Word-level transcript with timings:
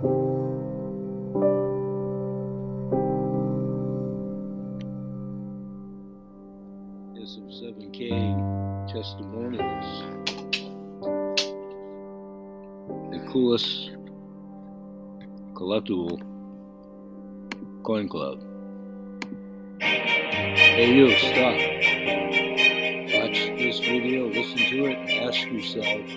There's 0.00 0.14
some 7.34 7.50
7K 7.50 8.08
testimonials. 8.90 9.88
The 13.10 13.20
coolest 13.30 13.90
collectible 15.52 16.22
coin 17.82 18.08
club. 18.08 18.40
Hey, 19.82 20.94
you, 20.94 21.10
stop. 21.18 21.56
Watch 23.20 23.38
this 23.58 23.80
video, 23.80 24.28
listen 24.28 24.56
to 24.56 24.86
it, 24.86 24.96
and 24.96 25.10
ask 25.28 25.44
yourself, 25.46 26.08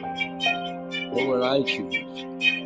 what 1.12 1.28
would 1.28 1.42
I 1.42 1.62
choose? 1.64 2.63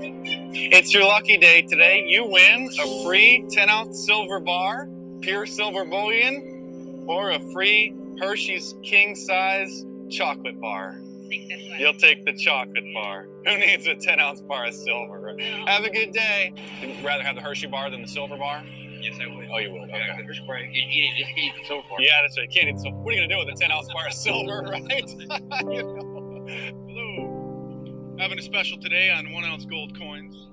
It's 0.69 0.93
your 0.93 1.05
lucky 1.05 1.37
day 1.37 1.61
today. 1.61 2.03
You 2.09 2.25
win 2.25 2.69
a 2.77 3.03
free 3.05 3.45
10 3.49 3.69
ounce 3.69 4.05
silver 4.05 4.41
bar, 4.41 4.89
pure 5.21 5.45
silver 5.45 5.85
bullion, 5.85 7.05
or 7.07 7.31
a 7.31 7.39
free 7.53 7.95
Hershey's 8.19 8.75
king 8.83 9.15
size 9.15 9.85
chocolate 10.09 10.59
bar. 10.59 10.99
Take. 11.29 11.79
You'll 11.79 11.93
take 11.93 12.25
the 12.25 12.33
chocolate 12.33 12.83
bar. 12.93 13.27
Who 13.45 13.57
needs 13.57 13.87
a 13.87 13.95
10 13.95 14.19
ounce 14.19 14.41
bar 14.41 14.65
of 14.65 14.73
silver? 14.73 15.37
Have 15.67 15.85
a 15.85 15.89
good 15.89 16.11
day. 16.11 16.53
You'd 16.81 16.97
you 16.97 17.07
rather 17.07 17.23
have 17.23 17.35
the 17.35 17.41
Hershey 17.41 17.67
bar 17.67 17.89
than 17.89 18.01
the 18.01 18.07
silver 18.07 18.35
bar? 18.35 18.61
Yes, 18.99 19.17
I 19.21 19.33
would. 19.33 19.47
Oh, 19.49 19.59
you 19.59 19.71
would? 19.71 19.89
Yeah, 19.89 20.17
the 20.17 20.23
Hershey 20.23 20.43
bar, 20.45 20.59
you 20.59 20.65
can 20.65 20.75
eat 20.75 21.13
it, 21.15 21.17
you 21.17 21.43
eat 21.45 21.53
the 21.61 21.65
silver 21.65 21.87
bar. 21.89 21.97
Yeah, 22.01 22.21
that's 22.23 22.37
right. 22.37 22.51
You 22.53 22.61
can't 22.61 22.75
eat 22.75 22.81
so. 22.81 22.89
What 22.89 23.13
are 23.13 23.17
you 23.17 23.21
gonna 23.25 23.41
do 23.41 23.45
with 23.45 23.55
a 23.55 23.57
10 23.57 23.71
ounce 23.71 23.87
bar 23.93 24.07
of 24.07 24.13
silver, 24.13 24.63
right? 24.69 25.09
you 25.71 25.83
know. 25.83 26.45
Hello. 26.89 28.15
Having 28.19 28.39
a 28.39 28.41
special 28.41 28.77
today 28.79 29.11
on 29.11 29.31
one 29.31 29.45
ounce 29.45 29.63
gold 29.63 29.97
coins. 29.97 30.47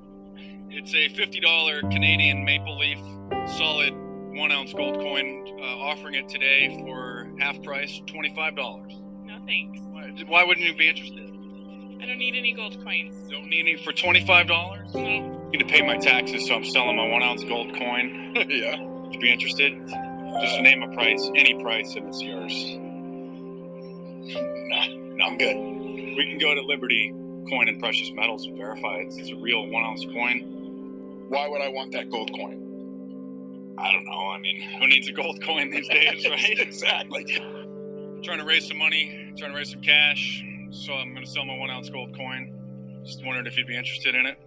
It's 0.77 0.93
a 0.93 1.09
$50 1.09 1.93
Canadian 1.93 2.45
maple 2.45 2.77
leaf 2.77 2.99
solid 3.57 3.95
one 4.35 4.51
ounce 4.51 4.73
gold 4.73 4.97
coin. 4.97 5.47
Uh, 5.57 5.79
offering 5.79 6.17
it 6.17 6.29
today 6.29 6.83
for 6.83 7.29
half 7.39 7.63
price, 7.63 8.03
$25. 8.09 8.57
No 9.25 9.39
thanks. 9.47 9.79
Why, 9.93 10.13
why 10.27 10.43
wouldn't 10.43 10.67
you 10.67 10.75
be 10.75 10.89
interested? 10.89 11.31
I 12.03 12.07
don't 12.07 12.19
need 12.19 12.35
any 12.35 12.55
gold 12.55 12.83
coins. 12.83 13.15
Don't 13.31 13.49
need 13.49 13.61
any 13.61 13.77
for 13.77 13.93
$25? 13.93 14.95
No. 14.95 15.49
need 15.51 15.59
to 15.59 15.65
pay 15.65 15.81
my 15.81 15.97
taxes, 15.97 16.49
so 16.49 16.57
I'm 16.57 16.65
selling 16.65 16.97
my 16.97 17.07
one 17.07 17.23
ounce 17.23 17.45
gold 17.45 17.73
coin. 17.77 18.35
yeah. 18.49 18.83
Would 18.83 19.15
you 19.15 19.21
be 19.21 19.33
interested? 19.33 19.81
Just 19.87 20.61
name 20.61 20.83
a 20.83 20.93
price, 20.93 21.31
any 21.37 21.55
price, 21.63 21.95
and 21.95 22.09
it's 22.09 22.21
yours. 22.21 22.53
No, 24.27 24.87
no, 25.15 25.25
I'm 25.25 25.39
good. 25.39 25.55
We 25.57 26.27
can 26.29 26.39
go 26.39 26.53
to 26.53 26.63
Liberty 26.63 27.15
Coin 27.49 27.69
and 27.69 27.79
Precious 27.79 28.11
Metals 28.13 28.47
and 28.47 28.57
verify 28.57 28.97
it's, 28.97 29.17
it's 29.19 29.31
a 29.31 29.37
real 29.37 29.69
one 29.69 29.85
ounce 29.85 30.05
coin. 30.07 30.54
Why 31.35 31.49
would 31.49 31.63
I 31.63 31.69
want 31.69 31.91
that 31.93 32.11
gold 32.11 32.31
coin? 32.33 33.75
I 33.77 33.93
don't 33.93 34.05
know. 34.05 34.29
I 34.31 34.39
mean, 34.39 34.61
who 34.79 34.87
needs 34.87 35.09
a 35.09 35.13
gold 35.13 35.43
coin 35.43 35.71
these 35.71 35.89
days, 35.89 36.25
right? 36.31 36.59
exactly. 36.61 37.25
trying 38.23 38.39
to 38.39 38.45
raise 38.45 38.69
some 38.69 38.79
money, 38.79 39.33
trying 39.37 39.51
to 39.51 39.57
raise 39.57 39.71
some 39.73 39.81
cash. 39.81 40.45
So 40.71 40.93
I'm 40.95 41.13
going 41.13 41.25
to 41.25 41.31
sell 41.31 41.45
my 41.45 41.57
one 41.57 41.71
ounce 41.71 41.91
gold 41.91 42.17
coin. 42.17 43.03
Just 43.05 43.25
wondered 43.27 43.47
if 43.49 43.57
you'd 43.59 43.67
be 43.67 43.77
interested 43.77 44.15
in 44.15 44.27
it. 44.27 44.39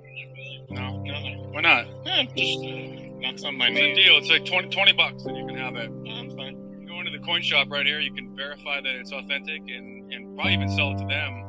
No? 0.69 1.01
No, 1.03 1.13
Why 1.51 1.61
not? 1.61 1.87
yeah, 2.05 2.23
just 2.35 2.59
uh, 2.63 3.19
not 3.19 3.39
something 3.39 3.61
I 3.61 3.67
It's 3.69 3.99
a 3.99 4.03
deal. 4.03 4.17
It's 4.17 4.29
like 4.29 4.45
20, 4.45 4.69
20 4.69 4.93
bucks 4.93 5.25
and 5.25 5.37
you 5.37 5.45
can 5.45 5.55
have 5.57 5.75
it. 5.75 5.91
No, 5.91 6.11
I'm 6.11 6.29
fine. 6.35 6.85
go 6.87 6.99
into 6.99 7.11
the 7.11 7.23
coin 7.23 7.41
shop 7.41 7.67
right 7.69 7.85
here. 7.85 7.99
You 7.99 8.13
can 8.13 8.35
verify 8.35 8.81
that 8.81 8.95
it's 8.95 9.11
authentic 9.11 9.61
and, 9.67 10.11
and 10.11 10.35
probably 10.35 10.53
even 10.53 10.69
sell 10.69 10.91
it 10.91 10.97
to 10.99 11.05
them 11.05 11.43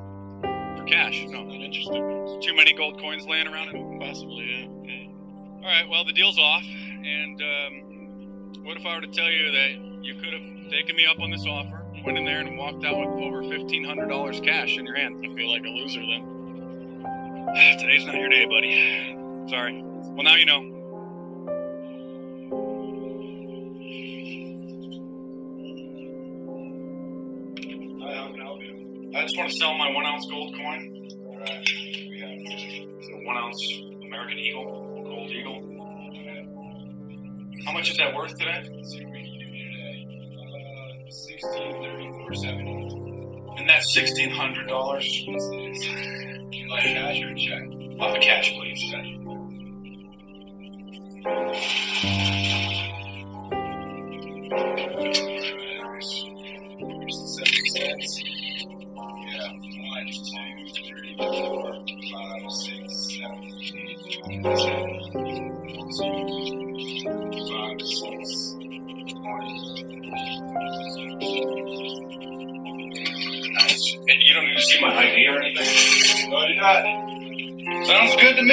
for 0.77 0.85
cash. 0.85 1.25
No, 1.29 1.45
Not 1.45 1.55
interested. 1.55 2.43
too 2.43 2.55
many 2.57 2.73
gold 2.75 3.01
coins 3.01 3.27
laying 3.27 3.47
around. 3.49 3.69
It. 3.75 4.01
Possibly, 4.01 4.45
yeah. 4.45 4.69
Okay. 4.83 5.08
All 5.69 5.75
right, 5.75 5.87
well 5.87 6.03
the 6.03 6.15
deal's 6.15 6.39
off. 6.39 6.65
And 6.65 7.43
um, 7.43 8.65
what 8.65 8.79
if 8.79 8.87
I 8.87 8.95
were 8.95 9.03
to 9.03 9.07
tell 9.07 9.31
you 9.31 9.53
that 9.53 10.03
you 10.03 10.15
could 10.15 10.33
have 10.33 10.71
taken 10.71 10.97
me 10.97 11.05
up 11.05 11.21
on 11.21 11.31
this 11.31 11.45
offer, 11.47 11.85
went 12.07 12.17
in 12.17 12.25
there 12.25 12.41
and 12.41 12.57
walked 12.57 12.87
out 12.87 12.97
with 12.97 13.23
over 13.23 13.43
fifteen 13.43 13.85
hundred 13.85 14.09
dollars 14.09 14.41
cash 14.41 14.79
in 14.79 14.87
your 14.87 14.97
hand? 14.97 15.23
I 15.23 15.35
feel 15.35 15.51
like 15.51 15.65
a 15.65 15.69
loser 15.69 16.01
then. 16.01 17.05
Today's 17.79 18.07
not 18.07 18.15
your 18.15 18.31
day, 18.31 18.47
buddy. 18.47 19.15
Sorry. 19.51 19.83
Well, 19.83 20.23
now 20.23 20.37
you 20.37 20.47
know. 20.47 20.75
I 29.15 29.23
just 29.23 29.37
want 29.37 29.51
to 29.51 29.57
sell 29.57 29.77
my 29.77 29.91
one 29.91 30.07
ounce 30.07 30.27
gold 30.31 30.55
coin. 30.55 31.11
Alright. 31.27 31.69
It's 31.69 33.09
a 33.09 33.27
one 33.27 33.37
ounce 33.37 33.83
American 34.07 34.39
Eagle, 34.39 34.88
Eagle. 35.31 35.63
How 37.67 37.73
much 37.73 37.91
is 37.91 37.97
that 37.99 38.15
worth 38.15 38.37
today? 38.39 38.65
Uh, 38.67 38.71
sixteen 41.11 41.73
thirty-four 41.83 42.35
seventy. 42.35 42.89
And 43.59 43.69
that's 43.69 43.93
sixteen 43.93 44.31
hundred 44.31 44.69
dollars. 44.69 45.07
You 45.07 46.69
like 46.71 46.85
cash 46.85 47.21
or 47.23 47.35
check? 47.35 47.63
Of 48.01 48.21
cash, 48.21 48.53
please. 48.55 48.81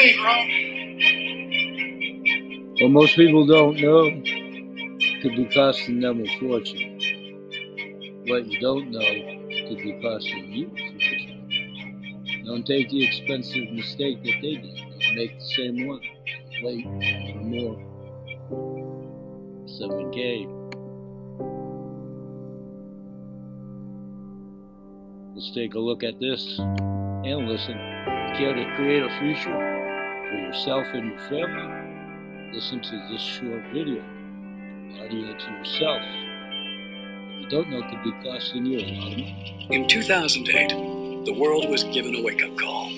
Me, 0.05 0.13
bro. 0.21 0.33
What 2.81 2.91
most 2.91 3.15
people 3.15 3.45
don't 3.47 3.79
know 3.79 4.03
could 5.21 5.35
be 5.35 5.45
costing 5.53 6.01
them 6.01 6.21
a 6.21 6.39
fortune. 6.39 6.99
What 8.27 8.45
you 8.45 8.59
don't 8.59 8.91
know 8.91 8.99
could 8.99 9.77
be 9.77 9.99
costing 10.01 10.51
you 10.51 10.67
a 10.67 10.77
fortune. 10.91 12.43
Don't 12.45 12.65
take 12.67 12.89
the 12.89 13.03
expensive 13.03 13.71
mistake 13.71 14.23
that 14.23 14.41
they 14.41 14.57
did. 14.57 14.75
Don't 14.99 15.15
make 15.15 15.39
the 15.39 15.45
same 15.45 15.87
one. 15.87 16.01
Wait 16.61 16.85
little 16.85 17.43
more. 17.43 17.77
7K. 19.65 20.47
Let's 25.33 25.51
take 25.51 25.73
a 25.73 25.79
look 25.79 26.03
at 26.03 26.19
this 26.19 26.59
and 26.59 27.47
listen. 27.49 27.77
Care 28.37 28.53
to 28.53 28.65
create 28.75 29.01
a 29.01 29.09
future 29.19 29.74
for 30.35 30.41
yourself 30.41 30.87
and 30.93 31.11
your 31.11 31.19
family? 31.29 32.51
Listen 32.53 32.81
to 32.81 33.07
this 33.09 33.21
short 33.21 33.63
video. 33.73 34.03
Audio 35.01 35.37
to 35.37 35.51
yourself. 35.51 36.01
What 36.01 37.41
you 37.41 37.47
don't 37.49 37.69
know 37.69 37.81
could 37.83 38.03
be 38.03 38.11
costing 38.23 38.65
you 38.65 38.79
a 38.79 38.81
lot 38.81 39.11
of 39.13 39.17
money. 39.19 39.67
In 39.69 39.87
2008, 39.87 41.25
the 41.25 41.33
world 41.39 41.69
was 41.69 41.83
given 41.85 42.15
a 42.15 42.21
wake 42.21 42.43
up 42.43 42.57
call. 42.57 42.89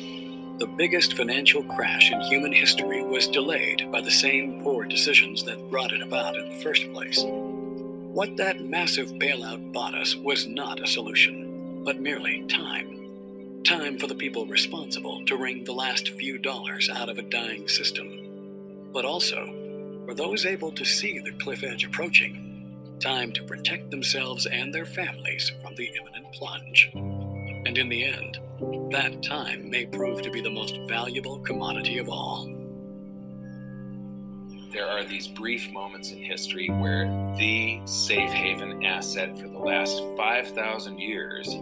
The 0.57 0.73
biggest 0.77 1.15
financial 1.15 1.63
crash 1.63 2.11
in 2.11 2.21
human 2.21 2.51
history 2.51 3.03
was 3.03 3.27
delayed 3.27 3.91
by 3.91 4.01
the 4.01 4.11
same 4.11 4.63
poor 4.63 4.85
decisions 4.85 5.43
that 5.43 5.69
brought 5.69 5.91
it 5.91 6.01
about 6.01 6.35
in 6.35 6.49
the 6.49 6.63
first 6.63 6.91
place. 6.91 7.23
What 7.23 8.37
that 8.37 8.61
massive 8.61 9.11
bailout 9.11 9.71
bought 9.71 9.93
us 9.93 10.15
was 10.15 10.47
not 10.47 10.81
a 10.81 10.87
solution, 10.87 11.83
but 11.83 12.01
merely 12.01 12.47
time. 12.47 12.96
Time 13.67 13.99
for 13.99 14.07
the 14.07 14.15
people 14.15 14.45
responsible 14.45 15.25
to 15.25 15.35
wring 15.35 15.65
the 15.65 15.73
last 15.73 16.11
few 16.11 16.37
dollars 16.37 16.89
out 16.89 17.09
of 17.09 17.17
a 17.17 17.21
dying 17.21 17.67
system. 17.67 18.89
But 18.93 19.03
also, 19.03 19.45
for 20.05 20.13
those 20.13 20.45
able 20.45 20.71
to 20.71 20.85
see 20.85 21.19
the 21.19 21.33
cliff 21.33 21.65
edge 21.65 21.83
approaching, 21.83 22.95
time 23.01 23.33
to 23.33 23.43
protect 23.43 23.91
themselves 23.91 24.45
and 24.45 24.73
their 24.73 24.85
families 24.85 25.51
from 25.61 25.75
the 25.75 25.91
imminent 25.99 26.31
plunge. 26.31 26.91
And 26.93 27.77
in 27.77 27.89
the 27.89 28.05
end, 28.05 28.39
that 28.93 29.21
time 29.21 29.69
may 29.69 29.85
prove 29.85 30.21
to 30.21 30.31
be 30.31 30.39
the 30.39 30.49
most 30.49 30.79
valuable 30.87 31.39
commodity 31.39 31.97
of 31.97 32.07
all. 32.07 32.49
there 34.71 34.87
are 34.87 35.03
these 35.03 35.27
brief 35.27 35.69
moments 35.71 36.11
in 36.11 36.19
history 36.19 36.69
where 36.69 37.05
the 37.37 37.81
safe 37.85 38.29
haven 38.29 38.85
asset 38.85 39.37
for 39.37 39.49
the 39.49 39.59
last 39.59 40.01
5,000 40.15 40.99
years 40.99 41.57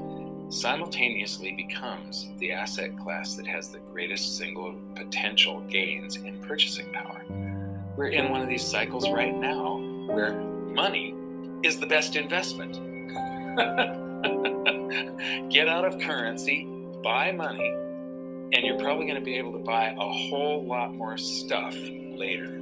simultaneously 0.49 1.53
becomes 1.53 2.29
the 2.37 2.51
asset 2.51 2.97
class 2.97 3.35
that 3.35 3.47
has 3.47 3.69
the 3.69 3.79
greatest 3.79 4.37
single 4.37 4.75
potential 4.95 5.61
gains 5.61 6.17
in 6.17 6.37
purchasing 6.39 6.91
power. 6.91 7.23
We're 7.95 8.07
in 8.07 8.29
one 8.29 8.41
of 8.41 8.49
these 8.49 8.65
cycles 8.65 9.09
right 9.09 9.35
now 9.35 9.77
where 10.07 10.33
money 10.33 11.15
is 11.63 11.79
the 11.79 11.87
best 11.87 12.15
investment. 12.15 12.73
Get 15.49 15.67
out 15.67 15.85
of 15.85 15.99
currency, 15.99 16.65
buy 17.03 17.31
money, 17.31 17.69
and 18.53 18.63
you're 18.63 18.77
probably 18.77 19.05
going 19.05 19.19
to 19.19 19.25
be 19.25 19.37
able 19.37 19.53
to 19.53 19.59
buy 19.59 19.95
a 19.97 20.11
whole 20.11 20.65
lot 20.65 20.93
more 20.93 21.17
stuff 21.17 21.75
later. 21.75 22.61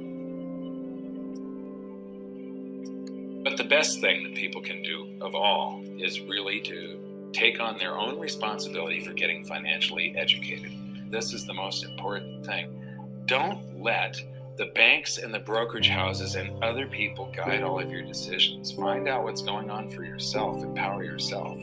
But 3.44 3.58
the 3.58 3.64
best 3.64 4.00
thing 4.00 4.24
that 4.24 4.34
people 4.34 4.62
can 4.62 4.82
do 4.82 5.08
of 5.20 5.34
all 5.34 5.82
is 5.98 6.20
really 6.20 6.60
to 6.60 6.98
take 7.34 7.60
on 7.60 7.76
their 7.76 7.98
own 7.98 8.18
responsibility 8.18 9.04
for 9.04 9.12
getting 9.12 9.44
financially 9.44 10.14
educated. 10.16 10.72
This 11.10 11.32
is 11.32 11.46
the 11.46 11.54
most 11.54 11.84
important 11.84 12.46
thing. 12.46 12.80
Don't 13.26 13.82
let 13.82 14.20
the 14.56 14.66
banks 14.66 15.18
and 15.18 15.34
the 15.34 15.40
brokerage 15.40 15.88
houses 15.88 16.36
and 16.36 16.62
other 16.62 16.86
people 16.86 17.30
guide 17.34 17.62
all 17.62 17.80
of 17.80 17.90
your 17.90 18.02
decisions. 18.02 18.70
Find 18.70 19.08
out 19.08 19.24
what's 19.24 19.42
going 19.42 19.70
on 19.70 19.88
for 19.88 20.04
yourself, 20.04 20.62
empower 20.62 21.02
yourself. 21.02 21.58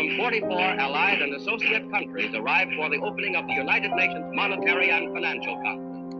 From 0.00 0.16
44 0.16 0.58
allied 0.80 1.20
and 1.20 1.34
associate 1.34 1.90
countries 1.90 2.34
arrived 2.34 2.72
for 2.74 2.88
the 2.88 2.96
opening 3.02 3.36
of 3.36 3.46
the 3.46 3.52
United 3.52 3.90
Nations 3.90 4.34
Monetary 4.34 4.90
and 4.90 5.12
Financial 5.12 5.54
Conference. 5.56 6.14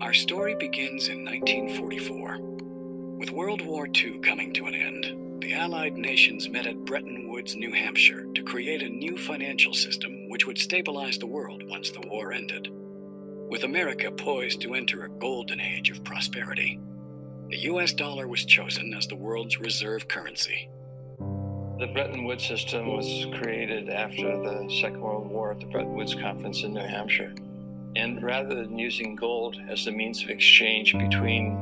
Our 0.00 0.14
story 0.14 0.54
begins 0.54 1.08
in 1.08 1.24
1944. 1.24 2.38
With 3.18 3.32
World 3.32 3.66
War 3.66 3.88
II 3.92 4.20
coming 4.20 4.52
to 4.52 4.66
an 4.66 4.76
end, 4.76 5.42
the 5.42 5.54
Allied 5.54 5.94
nations 5.94 6.48
met 6.48 6.68
at 6.68 6.84
Bretton 6.84 7.28
Woods, 7.28 7.56
New 7.56 7.72
Hampshire 7.72 8.26
to 8.36 8.42
create 8.44 8.82
a 8.82 8.88
new 8.88 9.18
financial 9.18 9.74
system 9.74 10.28
which 10.28 10.46
would 10.46 10.58
stabilize 10.58 11.18
the 11.18 11.26
world 11.26 11.64
once 11.66 11.90
the 11.90 12.06
war 12.06 12.32
ended. 12.32 12.68
With 13.50 13.64
America 13.64 14.12
poised 14.12 14.60
to 14.60 14.74
enter 14.74 15.02
a 15.02 15.08
golden 15.18 15.60
age 15.60 15.90
of 15.90 16.04
prosperity, 16.04 16.78
the 17.48 17.58
US 17.72 17.92
dollar 17.92 18.28
was 18.28 18.44
chosen 18.44 18.94
as 18.94 19.08
the 19.08 19.16
world's 19.16 19.58
reserve 19.60 20.06
currency. 20.06 20.68
The 21.78 21.88
Bretton 21.88 22.24
Woods 22.24 22.46
system 22.46 22.86
was 22.96 23.26
created 23.38 23.90
after 23.90 24.22
the 24.22 24.66
Second 24.80 25.02
World 25.02 25.28
War 25.28 25.50
at 25.50 25.60
the 25.60 25.66
Bretton 25.66 25.92
Woods 25.92 26.14
Conference 26.14 26.62
in 26.62 26.72
New 26.72 26.80
Hampshire. 26.80 27.34
And 27.94 28.22
rather 28.22 28.54
than 28.54 28.78
using 28.78 29.14
gold 29.14 29.60
as 29.68 29.84
the 29.84 29.92
means 29.92 30.22
of 30.22 30.30
exchange 30.30 30.96
between 30.96 31.52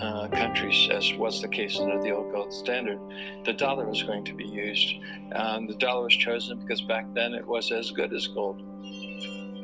uh, 0.00 0.28
countries, 0.32 0.88
as 0.92 1.12
was 1.14 1.42
the 1.42 1.48
case 1.48 1.80
under 1.80 2.00
the 2.00 2.12
old 2.12 2.30
gold 2.30 2.52
standard, 2.52 3.00
the 3.44 3.54
dollar 3.54 3.88
was 3.88 4.04
going 4.04 4.24
to 4.26 4.34
be 4.34 4.44
used. 4.44 4.94
Um, 5.34 5.66
the 5.66 5.74
dollar 5.74 6.04
was 6.04 6.14
chosen 6.14 6.60
because 6.60 6.82
back 6.82 7.12
then 7.12 7.34
it 7.34 7.44
was 7.44 7.72
as 7.72 7.90
good 7.90 8.12
as 8.12 8.28
gold. 8.28 8.62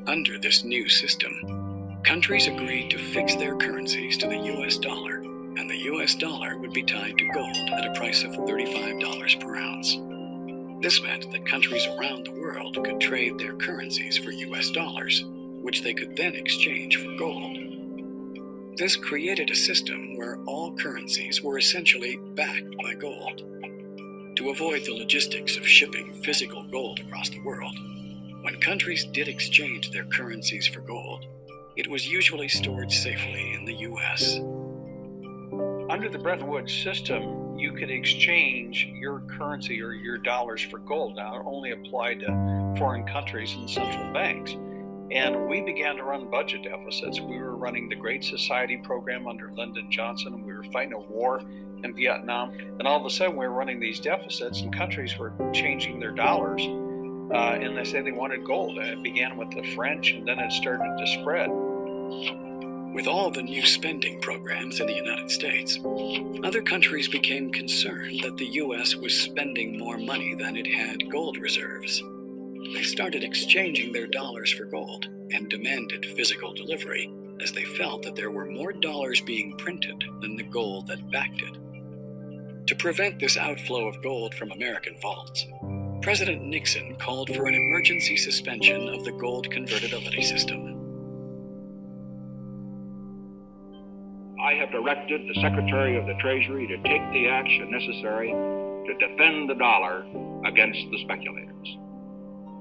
Under 0.08 0.36
this 0.36 0.64
new 0.64 0.88
system, 0.88 2.00
countries 2.02 2.48
agreed 2.48 2.90
to 2.90 2.98
fix 2.98 3.36
their 3.36 3.54
currencies 3.54 4.18
to 4.18 4.26
the 4.26 4.36
US 4.36 4.78
dollar, 4.78 5.21
US 5.82 6.14
dollar 6.14 6.56
would 6.58 6.72
be 6.72 6.84
tied 6.84 7.18
to 7.18 7.28
gold 7.32 7.56
at 7.72 7.86
a 7.86 7.92
price 7.94 8.22
of 8.22 8.30
$35 8.32 9.40
per 9.40 9.56
ounce. 9.56 9.98
This 10.80 11.02
meant 11.02 11.30
that 11.32 11.44
countries 11.44 11.86
around 11.86 12.26
the 12.26 12.40
world 12.40 12.78
could 12.84 13.00
trade 13.00 13.38
their 13.38 13.56
currencies 13.56 14.16
for 14.16 14.30
US 14.30 14.70
dollars, 14.70 15.24
which 15.60 15.82
they 15.82 15.92
could 15.92 16.16
then 16.16 16.34
exchange 16.34 16.98
for 16.98 17.16
gold. 17.16 17.56
This 18.76 18.94
created 18.94 19.50
a 19.50 19.56
system 19.56 20.16
where 20.16 20.38
all 20.46 20.76
currencies 20.76 21.42
were 21.42 21.58
essentially 21.58 22.16
backed 22.34 22.76
by 22.82 22.94
gold. 22.94 23.42
To 24.36 24.50
avoid 24.50 24.84
the 24.84 24.94
logistics 24.94 25.56
of 25.56 25.66
shipping 25.66 26.12
physical 26.22 26.62
gold 26.62 27.00
across 27.00 27.28
the 27.28 27.42
world, 27.42 27.76
when 28.42 28.60
countries 28.60 29.04
did 29.04 29.26
exchange 29.26 29.90
their 29.90 30.04
currencies 30.04 30.66
for 30.68 30.80
gold, 30.80 31.26
it 31.76 31.88
was 31.88 32.08
usually 32.08 32.48
stored 32.48 32.92
safely 32.92 33.52
in 33.54 33.64
the 33.64 33.76
US. 33.90 34.38
Under 35.92 36.08
the 36.08 36.18
Bretton 36.18 36.46
Woods 36.46 36.72
system, 36.72 37.54
you 37.58 37.72
could 37.72 37.90
exchange 37.90 38.88
your 38.94 39.20
currency 39.20 39.82
or 39.82 39.92
your 39.92 40.16
dollars 40.16 40.62
for 40.62 40.78
gold. 40.78 41.16
Now, 41.16 41.36
it 41.36 41.42
only 41.44 41.72
applied 41.72 42.20
to 42.20 42.74
foreign 42.78 43.06
countries 43.06 43.52
and 43.52 43.68
central 43.68 44.10
banks. 44.10 44.52
And 45.10 45.50
we 45.50 45.60
began 45.60 45.96
to 45.96 46.04
run 46.04 46.30
budget 46.30 46.62
deficits. 46.62 47.20
We 47.20 47.36
were 47.36 47.56
running 47.56 47.90
the 47.90 47.96
Great 47.96 48.24
Society 48.24 48.78
program 48.78 49.28
under 49.28 49.52
Lyndon 49.52 49.90
Johnson, 49.90 50.42
we 50.42 50.54
were 50.54 50.64
fighting 50.72 50.94
a 50.94 50.98
war 50.98 51.42
in 51.84 51.94
Vietnam. 51.94 52.52
And 52.52 52.88
all 52.88 52.98
of 52.98 53.04
a 53.04 53.10
sudden, 53.10 53.36
we 53.36 53.46
were 53.46 53.52
running 53.52 53.78
these 53.78 54.00
deficits, 54.00 54.62
and 54.62 54.74
countries 54.74 55.18
were 55.18 55.34
changing 55.52 56.00
their 56.00 56.12
dollars. 56.12 56.62
Uh, 56.62 57.58
and 57.60 57.76
they 57.76 57.84
said 57.84 58.06
they 58.06 58.12
wanted 58.12 58.46
gold. 58.46 58.78
And 58.78 58.88
it 58.88 59.02
began 59.02 59.36
with 59.36 59.50
the 59.50 59.74
French, 59.74 60.12
and 60.12 60.26
then 60.26 60.38
it 60.38 60.52
started 60.52 60.96
to 60.98 61.06
spread. 61.20 61.50
With 62.94 63.06
all 63.06 63.30
the 63.30 63.42
new 63.42 63.64
spending 63.64 64.20
programs 64.20 64.78
in 64.78 64.86
the 64.86 64.92
United 64.92 65.30
States, 65.30 65.78
other 66.44 66.60
countries 66.60 67.08
became 67.08 67.50
concerned 67.50 68.20
that 68.22 68.36
the 68.36 68.46
U.S. 68.46 68.94
was 68.96 69.18
spending 69.18 69.78
more 69.78 69.96
money 69.96 70.34
than 70.34 70.56
it 70.56 70.66
had 70.66 71.10
gold 71.10 71.38
reserves. 71.38 72.02
They 72.74 72.82
started 72.82 73.24
exchanging 73.24 73.92
their 73.92 74.06
dollars 74.06 74.52
for 74.52 74.66
gold 74.66 75.06
and 75.30 75.48
demanded 75.48 76.04
physical 76.16 76.52
delivery, 76.52 77.10
as 77.42 77.52
they 77.52 77.64
felt 77.64 78.02
that 78.02 78.14
there 78.14 78.30
were 78.30 78.46
more 78.46 78.74
dollars 78.74 79.22
being 79.22 79.56
printed 79.56 80.04
than 80.20 80.36
the 80.36 80.42
gold 80.42 80.86
that 80.88 81.10
backed 81.10 81.40
it. 81.40 81.56
To 82.66 82.76
prevent 82.76 83.18
this 83.18 83.38
outflow 83.38 83.88
of 83.88 84.02
gold 84.02 84.34
from 84.34 84.52
American 84.52 84.96
vaults, 85.00 85.46
President 86.02 86.42
Nixon 86.42 86.96
called 86.96 87.34
for 87.34 87.46
an 87.46 87.54
emergency 87.54 88.18
suspension 88.18 88.88
of 88.90 89.04
the 89.04 89.12
gold 89.12 89.50
convertibility 89.50 90.22
system. 90.22 90.71
I 94.52 94.54
have 94.56 94.70
directed 94.70 95.22
the 95.26 95.40
Secretary 95.40 95.96
of 95.96 96.04
the 96.04 96.12
Treasury 96.20 96.66
to 96.66 96.76
take 96.76 97.00
the 97.14 97.26
action 97.26 97.70
necessary 97.70 98.28
to 98.28 98.94
defend 99.00 99.48
the 99.48 99.54
dollar 99.54 100.04
against 100.44 100.78
the 100.90 100.98
speculators. 101.04 101.78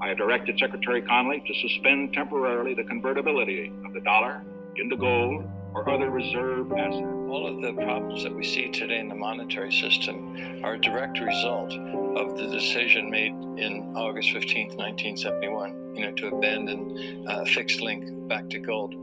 I 0.02 0.08
have 0.08 0.18
directed 0.18 0.58
Secretary 0.58 1.02
Connally 1.02 1.46
to 1.46 1.54
suspend 1.68 2.14
temporarily 2.14 2.76
the 2.76 2.86
convertibility 2.86 3.74
of 3.86 3.92
the 3.94 4.00
dollar 4.00 4.42
into 4.78 4.96
gold 4.96 5.44
or 5.74 5.90
other 5.90 6.10
reserve 6.10 6.72
assets. 6.72 7.21
All 7.32 7.48
of 7.48 7.62
the 7.62 7.72
problems 7.72 8.24
that 8.24 8.36
we 8.36 8.44
see 8.44 8.70
today 8.70 9.00
in 9.00 9.08
the 9.08 9.16
monetary 9.16 9.72
system 9.72 10.36
are 10.66 10.74
a 10.74 10.82
direct 10.82 11.18
result 11.22 11.72
of 11.72 12.38
the 12.38 12.48
decision 12.48 13.10
made 13.10 13.32
in 13.58 13.94
August 13.96 14.32
15th, 14.32 14.76
1971, 14.76 15.96
you 15.96 16.02
know, 16.02 16.12
to 16.12 16.28
abandon 16.28 17.26
uh, 17.30 17.46
fixed 17.46 17.80
link 17.80 18.28
back 18.28 18.50
to 18.50 18.60
gold. 18.60 18.94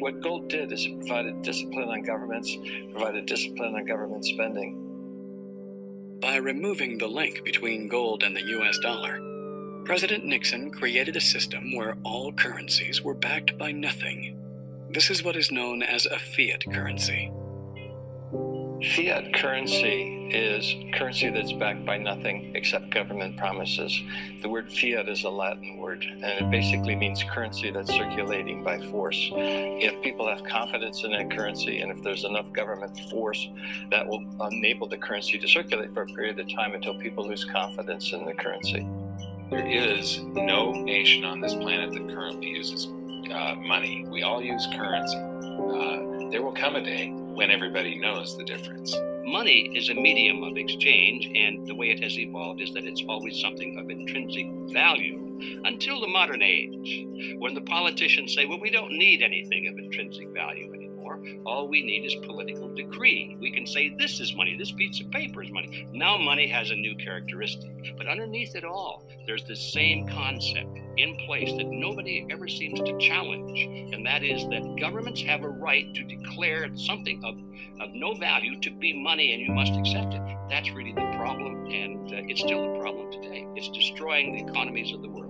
What 0.00 0.20
gold 0.20 0.48
did 0.50 0.70
is 0.70 0.84
it 0.84 0.98
provided 0.98 1.40
discipline 1.40 1.88
on 1.88 2.02
governments, 2.02 2.54
provided 2.92 3.24
discipline 3.24 3.74
on 3.74 3.86
government 3.86 4.26
spending. 4.26 6.18
By 6.20 6.36
removing 6.36 6.98
the 6.98 7.08
link 7.08 7.42
between 7.42 7.88
gold 7.88 8.22
and 8.22 8.36
the 8.36 8.44
US 8.58 8.78
dollar, 8.80 9.18
President 9.86 10.26
Nixon 10.26 10.70
created 10.70 11.16
a 11.16 11.22
system 11.22 11.74
where 11.74 11.96
all 12.04 12.32
currencies 12.34 13.00
were 13.00 13.14
backed 13.14 13.56
by 13.56 13.72
nothing. 13.72 14.36
This 14.90 15.08
is 15.08 15.24
what 15.24 15.36
is 15.36 15.50
known 15.50 15.82
as 15.82 16.04
a 16.04 16.18
fiat 16.18 16.64
currency. 16.70 17.32
Fiat 18.82 19.34
currency 19.34 20.28
is 20.30 20.76
currency 20.94 21.28
that's 21.30 21.50
backed 21.52 21.84
by 21.84 21.98
nothing 21.98 22.52
except 22.54 22.90
government 22.90 23.36
promises. 23.36 24.00
The 24.40 24.48
word 24.48 24.72
fiat 24.72 25.08
is 25.08 25.24
a 25.24 25.30
Latin 25.30 25.78
word, 25.78 26.04
and 26.04 26.24
it 26.24 26.48
basically 26.48 26.94
means 26.94 27.24
currency 27.24 27.72
that's 27.72 27.90
circulating 27.90 28.62
by 28.62 28.78
force. 28.86 29.30
If 29.34 30.00
people 30.00 30.28
have 30.28 30.44
confidence 30.44 31.02
in 31.02 31.10
that 31.10 31.28
currency, 31.36 31.80
and 31.80 31.90
if 31.90 32.04
there's 32.04 32.24
enough 32.24 32.52
government 32.52 32.96
force, 33.10 33.48
that 33.90 34.06
will 34.06 34.24
enable 34.48 34.86
the 34.86 34.98
currency 34.98 35.38
to 35.38 35.48
circulate 35.48 35.92
for 35.92 36.02
a 36.02 36.06
period 36.06 36.38
of 36.38 36.48
time 36.54 36.74
until 36.74 36.96
people 37.00 37.26
lose 37.26 37.44
confidence 37.44 38.12
in 38.12 38.24
the 38.26 38.34
currency. 38.34 38.86
There 39.50 39.66
is 39.66 40.20
no 40.20 40.70
nation 40.70 41.24
on 41.24 41.40
this 41.40 41.54
planet 41.54 41.90
that 41.94 42.08
currently 42.14 42.50
uses 42.50 42.86
uh, 42.86 43.56
money. 43.56 44.06
We 44.08 44.22
all 44.22 44.40
use 44.40 44.68
currency. 44.72 45.16
Uh, 45.16 46.30
there 46.30 46.42
will 46.42 46.54
come 46.54 46.76
a 46.76 46.80
day 46.80 47.12
when 47.38 47.52
everybody 47.52 47.96
knows 47.96 48.36
the 48.36 48.42
difference. 48.42 48.96
Money 49.24 49.70
is 49.72 49.90
a 49.90 49.94
medium 49.94 50.42
of 50.42 50.56
exchange, 50.56 51.30
and 51.36 51.64
the 51.68 51.74
way 51.74 51.86
it 51.86 52.02
has 52.02 52.18
evolved 52.18 52.60
is 52.60 52.74
that 52.74 52.84
it's 52.84 53.04
always 53.08 53.40
something 53.40 53.78
of 53.78 53.88
intrinsic 53.88 54.48
value 54.72 55.38
until 55.62 56.00
the 56.00 56.08
modern 56.08 56.42
age, 56.42 57.06
when 57.38 57.54
the 57.54 57.60
politicians 57.60 58.34
say, 58.34 58.44
well, 58.44 58.58
we 58.60 58.70
don't 58.70 58.90
need 58.90 59.22
anything 59.22 59.68
of 59.68 59.78
intrinsic 59.78 60.28
value 60.34 60.74
anymore. 60.74 60.87
All 61.46 61.68
we 61.68 61.82
need 61.82 62.04
is 62.04 62.14
political 62.26 62.74
decree. 62.74 63.36
We 63.40 63.50
can 63.50 63.66
say, 63.66 63.94
this 63.98 64.20
is 64.20 64.34
money, 64.34 64.56
this 64.56 64.72
piece 64.72 65.00
of 65.00 65.10
paper 65.10 65.42
is 65.42 65.50
money. 65.50 65.88
Now 65.92 66.16
money 66.16 66.46
has 66.48 66.70
a 66.70 66.74
new 66.74 66.96
characteristic. 66.96 67.96
But 67.96 68.08
underneath 68.08 68.54
it 68.54 68.64
all, 68.64 69.08
there's 69.26 69.44
this 69.44 69.72
same 69.72 70.06
concept 70.08 70.78
in 70.96 71.16
place 71.26 71.52
that 71.56 71.66
nobody 71.68 72.26
ever 72.30 72.48
seems 72.48 72.80
to 72.80 72.98
challenge, 72.98 73.60
and 73.94 74.04
that 74.04 74.22
is 74.22 74.42
that 74.48 74.76
governments 74.80 75.22
have 75.22 75.42
a 75.42 75.48
right 75.48 75.94
to 75.94 76.02
declare 76.04 76.68
something 76.76 77.22
of, 77.24 77.34
of 77.80 77.94
no 77.94 78.14
value 78.14 78.60
to 78.60 78.70
be 78.70 78.92
money 78.92 79.32
and 79.32 79.42
you 79.42 79.52
must 79.52 79.72
accept 79.72 80.14
it. 80.14 80.22
That's 80.50 80.70
really 80.70 80.92
the 80.92 81.12
problem, 81.16 81.66
and 81.66 82.08
uh, 82.08 82.26
it's 82.28 82.40
still 82.40 82.74
a 82.74 82.80
problem 82.80 83.12
today. 83.12 83.46
It's 83.54 83.68
destroying 83.70 84.34
the 84.34 84.50
economies 84.50 84.92
of 84.92 85.02
the 85.02 85.08
world. 85.08 85.27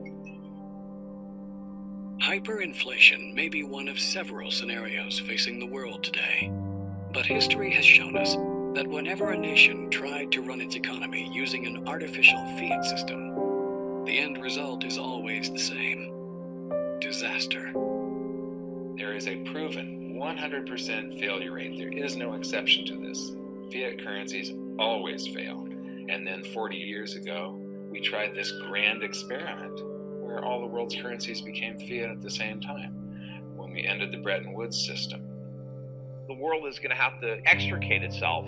Hyperinflation 2.23 3.33
may 3.33 3.49
be 3.49 3.63
one 3.63 3.87
of 3.87 3.99
several 3.99 4.51
scenarios 4.51 5.21
facing 5.21 5.61
the 5.61 5.67
world 5.67 6.03
today. 6.03 6.53
But 7.13 7.25
history 7.25 7.71
has 7.71 7.85
shown 7.85 8.17
us 8.17 8.35
that 8.75 8.89
whenever 8.89 9.31
a 9.31 9.39
nation 9.39 9.89
tried 9.89 10.33
to 10.33 10.43
run 10.43 10.61
its 10.61 10.75
economy 10.75 11.31
using 11.33 11.65
an 11.65 11.87
artificial 11.87 12.39
fiat 12.59 12.85
system, 12.85 14.05
the 14.05 14.19
end 14.19 14.43
result 14.43 14.85
is 14.85 14.99
always 14.99 15.51
the 15.51 15.61
same 15.61 16.13
disaster. 17.01 17.73
There 18.97 19.15
is 19.15 19.29
a 19.29 19.37
proven 19.45 20.15
100% 20.17 21.21
failure 21.21 21.53
rate. 21.53 21.79
There 21.79 21.93
is 21.93 22.17
no 22.17 22.35
exception 22.35 22.85
to 22.87 22.97
this. 22.97 23.31
Fiat 23.73 24.05
currencies 24.05 24.53
always 24.77 25.29
fail. 25.29 25.69
And 26.09 26.27
then 26.27 26.43
40 26.43 26.77
years 26.77 27.15
ago, 27.15 27.57
we 27.91 28.01
tried 28.01 28.35
this 28.35 28.53
grand 28.69 29.05
experiment 29.05 29.81
where 30.29 30.45
all 30.45 30.61
the 30.61 30.67
world's 30.67 30.95
currencies 30.95 31.41
became 31.41 31.79
fiat 31.79 32.11
at 32.11 32.21
the 32.21 32.31
same 32.31 32.61
time 32.61 32.93
when 33.57 33.73
we 33.73 33.83
ended 33.83 34.13
the 34.13 34.19
Bretton 34.19 34.53
Woods 34.53 34.87
system. 34.87 35.23
The 36.29 36.35
world 36.35 36.69
is 36.69 36.79
going 36.79 36.91
to 36.91 36.97
have 36.97 37.19
to 37.23 37.41
extricate 37.47 38.03
itself 38.03 38.47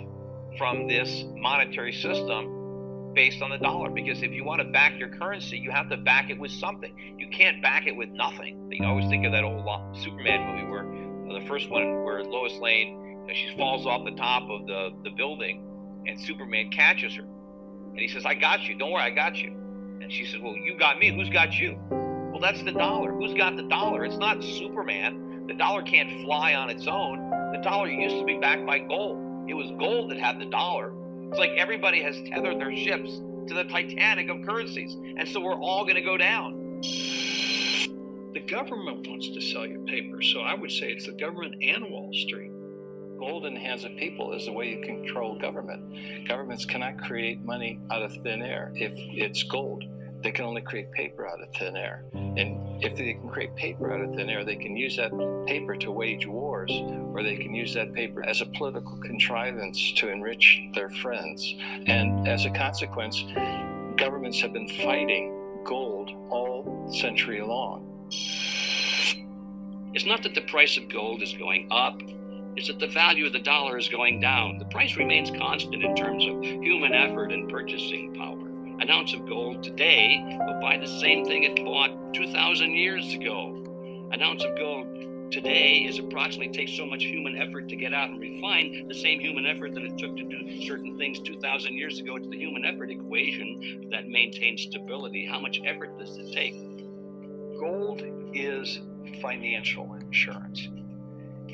from 0.59 0.87
this 0.87 1.23
monetary 1.35 1.91
system 1.91 3.13
based 3.15 3.41
on 3.41 3.49
the 3.49 3.57
dollar 3.57 3.89
because 3.89 4.21
if 4.21 4.31
you 4.31 4.43
want 4.43 4.61
to 4.61 4.67
back 4.67 4.97
your 4.99 5.09
currency, 5.09 5.57
you 5.57 5.71
have 5.71 5.89
to 5.89 5.97
back 5.97 6.29
it 6.29 6.37
with 6.39 6.51
something. 6.51 6.95
You 7.17 7.27
can't 7.29 7.63
back 7.63 7.87
it 7.87 7.95
with 7.95 8.09
nothing. 8.09 8.69
You 8.71 8.85
always 8.85 9.09
think 9.09 9.25
of 9.25 9.31
that 9.31 9.43
old 9.43 9.65
Superman 9.97 10.55
movie 10.55 10.69
where 10.69 10.85
uh, 10.85 11.39
the 11.39 11.45
first 11.47 11.69
one 11.69 12.03
where 12.03 12.23
Lois 12.23 12.53
Lane 12.59 12.99
you 13.21 13.27
know, 13.27 13.33
she 13.33 13.57
falls 13.57 13.87
off 13.87 14.05
the 14.05 14.15
top 14.15 14.43
of 14.49 14.67
the, 14.67 14.91
the 15.03 15.09
building 15.09 15.67
and 16.05 16.19
Superman 16.19 16.69
catches 16.69 17.15
her. 17.15 17.23
And 17.23 17.99
he 17.99 18.07
says, 18.07 18.25
I 18.25 18.35
got 18.35 18.61
you. 18.61 18.77
Don't 18.77 18.91
worry, 18.91 19.01
I 19.01 19.09
got 19.09 19.35
you. 19.35 19.60
And 20.01 20.11
she 20.11 20.25
said, 20.25 20.41
Well, 20.41 20.55
you 20.55 20.75
got 20.77 20.99
me. 20.99 21.15
Who's 21.15 21.29
got 21.29 21.53
you? 21.53 21.77
Well, 21.89 22.39
that's 22.41 22.63
the 22.63 22.71
dollar. 22.71 23.11
Who's 23.13 23.33
got 23.33 23.55
the 23.55 23.63
dollar? 23.63 24.03
It's 24.03 24.17
not 24.17 24.43
Superman. 24.43 25.45
The 25.47 25.53
dollar 25.53 25.83
can't 25.83 26.23
fly 26.23 26.55
on 26.55 26.69
its 26.69 26.87
own. 26.87 27.29
The 27.51 27.59
dollar 27.61 27.87
used 27.87 28.17
to 28.17 28.25
be 28.25 28.37
backed 28.37 28.65
by 28.65 28.79
gold. 28.79 29.49
It 29.49 29.53
was 29.53 29.71
gold 29.79 30.11
that 30.11 30.17
had 30.17 30.39
the 30.39 30.45
dollar. 30.45 30.93
It's 31.29 31.37
like 31.37 31.51
everybody 31.51 32.01
has 32.01 32.15
tethered 32.27 32.59
their 32.59 32.75
ships 32.75 33.21
to 33.47 33.53
the 33.53 33.63
Titanic 33.65 34.29
of 34.29 34.45
currencies. 34.45 34.95
And 35.17 35.27
so 35.27 35.39
we're 35.39 35.59
all 35.59 35.83
going 35.83 35.95
to 35.95 36.01
go 36.01 36.17
down. 36.17 36.81
The 36.81 38.43
government 38.47 39.07
wants 39.07 39.29
to 39.29 39.41
sell 39.41 39.67
you 39.67 39.83
paper. 39.87 40.21
So 40.21 40.41
I 40.41 40.55
would 40.55 40.71
say 40.71 40.87
it's 40.87 41.05
the 41.05 41.13
government 41.13 41.55
and 41.61 41.91
Wall 41.91 42.11
Street. 42.13 42.50
Gold 43.21 43.45
in 43.45 43.53
the 43.53 43.59
hands 43.59 43.83
of 43.83 43.95
people 43.97 44.33
is 44.33 44.47
the 44.47 44.51
way 44.51 44.69
you 44.69 44.81
control 44.81 45.37
government. 45.37 46.27
Governments 46.27 46.65
cannot 46.65 46.97
create 46.97 47.39
money 47.45 47.79
out 47.91 48.01
of 48.01 48.11
thin 48.23 48.41
air 48.41 48.71
if 48.73 48.93
it's 48.95 49.43
gold. 49.43 49.83
They 50.23 50.31
can 50.31 50.43
only 50.43 50.63
create 50.63 50.91
paper 50.91 51.27
out 51.27 51.39
of 51.39 51.53
thin 51.53 51.77
air. 51.77 52.03
And 52.15 52.83
if 52.83 52.97
they 52.97 53.13
can 53.13 53.29
create 53.29 53.55
paper 53.55 53.93
out 53.93 54.01
of 54.01 54.15
thin 54.15 54.27
air, 54.27 54.43
they 54.43 54.55
can 54.55 54.75
use 54.75 54.97
that 54.97 55.11
paper 55.45 55.75
to 55.75 55.91
wage 55.91 56.25
wars, 56.25 56.71
or 57.13 57.21
they 57.21 57.35
can 57.35 57.53
use 57.53 57.75
that 57.75 57.93
paper 57.93 58.27
as 58.27 58.41
a 58.41 58.47
political 58.47 58.97
contrivance 58.97 59.91
to 59.97 60.09
enrich 60.09 60.59
their 60.73 60.89
friends. 60.89 61.53
And 61.85 62.27
as 62.27 62.45
a 62.45 62.49
consequence, 62.49 63.23
governments 63.97 64.41
have 64.41 64.51
been 64.51 64.67
fighting 64.67 65.61
gold 65.63 66.09
all 66.31 66.91
century 66.91 67.43
long. 67.43 67.87
It's 69.93 70.07
not 70.07 70.23
that 70.23 70.33
the 70.33 70.41
price 70.41 70.75
of 70.77 70.89
gold 70.89 71.21
is 71.21 71.33
going 71.33 71.67
up, 71.69 72.01
is 72.57 72.67
that 72.67 72.79
the 72.79 72.87
value 72.87 73.25
of 73.25 73.33
the 73.33 73.39
dollar 73.39 73.77
is 73.77 73.87
going 73.87 74.19
down. 74.19 74.57
The 74.57 74.65
price 74.65 74.97
remains 74.97 75.31
constant 75.31 75.83
in 75.83 75.95
terms 75.95 76.25
of 76.25 76.43
human 76.43 76.93
effort 76.93 77.31
and 77.31 77.49
purchasing 77.49 78.13
power. 78.13 78.47
An 78.81 78.89
ounce 78.89 79.13
of 79.13 79.27
gold 79.27 79.63
today 79.63 80.23
will 80.45 80.59
buy 80.59 80.77
the 80.77 80.87
same 80.87 81.25
thing 81.25 81.43
it 81.43 81.63
bought 81.63 82.13
2,000 82.13 82.71
years 82.71 83.13
ago. 83.13 84.09
An 84.11 84.21
ounce 84.21 84.43
of 84.43 84.57
gold 84.57 85.31
today 85.31 85.85
is 85.87 85.97
approximately 85.99 86.51
takes 86.51 86.73
so 86.73 86.85
much 86.85 87.03
human 87.03 87.37
effort 87.37 87.69
to 87.69 87.75
get 87.75 87.93
out 87.93 88.09
and 88.09 88.19
refine 88.19 88.87
the 88.87 88.93
same 88.93 89.19
human 89.19 89.45
effort 89.45 89.73
that 89.73 89.83
it 89.83 89.97
took 89.97 90.17
to 90.17 90.23
do 90.23 90.61
certain 90.65 90.97
things 90.97 91.19
2,000 91.19 91.73
years 91.73 91.99
ago. 91.99 92.17
It's 92.17 92.27
the 92.27 92.37
human 92.37 92.65
effort 92.65 92.89
equation 92.89 93.87
that 93.91 94.09
maintains 94.09 94.63
stability. 94.63 95.25
How 95.25 95.39
much 95.39 95.61
effort 95.63 95.97
does 95.97 96.17
it 96.17 96.33
take? 96.33 96.53
Gold 97.59 98.01
is 98.33 98.81
financial 99.21 99.93
insurance. 99.93 100.67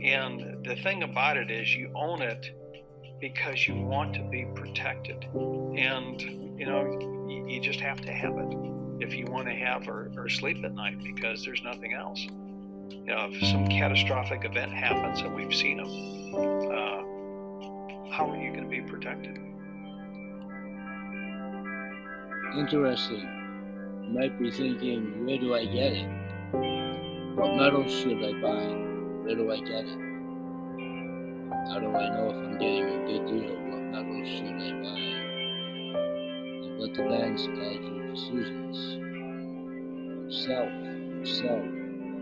And 0.04 0.66
the 0.66 0.76
thing 0.76 1.04
about 1.04 1.38
it 1.38 1.50
is, 1.50 1.76
you 1.76 1.92
own 1.96 2.22
it 2.22 2.52
because 3.20 3.68
you 3.68 3.76
want 3.76 4.14
to 4.14 4.24
be 4.24 4.46
protected. 4.56 5.26
And, 5.34 6.22
you 6.22 6.66
know, 6.66 6.86
you, 7.28 7.46
you 7.48 7.62
just 7.62 7.80
have 7.80 8.02
to 8.02 8.12
have 8.12 8.38
it 8.38 8.58
if 9.00 9.14
you 9.14 9.26
want 9.26 9.48
to 9.48 9.54
have 9.54 9.88
or, 9.88 10.12
or 10.18 10.30
sleep 10.30 10.64
at 10.64 10.74
night 10.74 11.04
because 11.04 11.44
there's 11.44 11.62
nothing 11.64 11.94
else. 11.94 12.20
You 12.90 13.06
know, 13.06 13.30
if 13.32 13.46
some 13.46 13.68
catastrophic 13.68 14.46
event 14.46 14.72
happens, 14.72 15.22
and 15.22 15.34
we've 15.36 15.54
seen 15.54 15.78
them, 15.78 15.88
uh, 16.72 18.12
how 18.12 18.30
are 18.30 18.38
you 18.38 18.52
going 18.52 18.64
to 18.64 18.70
be 18.70 18.82
protected? 18.82 19.38
Interesting. 22.58 24.04
You 24.04 24.20
might 24.20 24.40
be 24.40 24.52
thinking, 24.52 25.26
where 25.26 25.38
do 25.38 25.54
I 25.54 25.66
get 25.66 25.94
it? 25.94 26.08
What 27.36 27.56
metals 27.56 27.92
should 27.92 28.24
I 28.24 28.34
buy? 28.42 28.87
Where 29.28 29.36
do 29.36 29.52
I 29.52 29.58
get 29.58 29.84
it? 29.84 30.00
How 31.68 31.80
do 31.82 31.94
I 31.94 32.08
know 32.16 32.30
if 32.30 32.38
I'm 32.38 32.58
getting 32.60 32.86
a 32.86 32.98
good 33.06 33.26
deal? 33.28 33.56
What 33.68 33.82
metals 33.92 34.26
should 34.26 34.56
I 34.56 34.72
buy? 34.82 35.00
And 36.64 36.80
let 36.80 36.94
the 36.94 37.04
banks 37.04 37.44
guide 37.48 37.84
your 37.84 38.08
decisions. 38.08 38.78
Yourself, 40.32 40.72
yourself, 41.20 41.66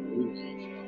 believe 0.09 0.33
in 0.33 0.59
yourself. 0.62 0.85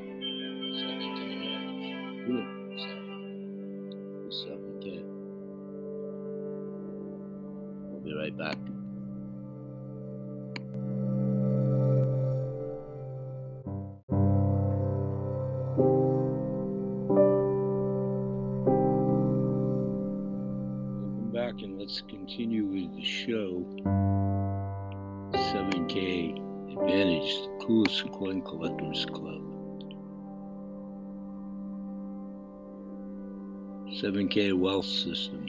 7K 34.37 34.53
Wealth 34.53 34.85
System. 34.85 35.45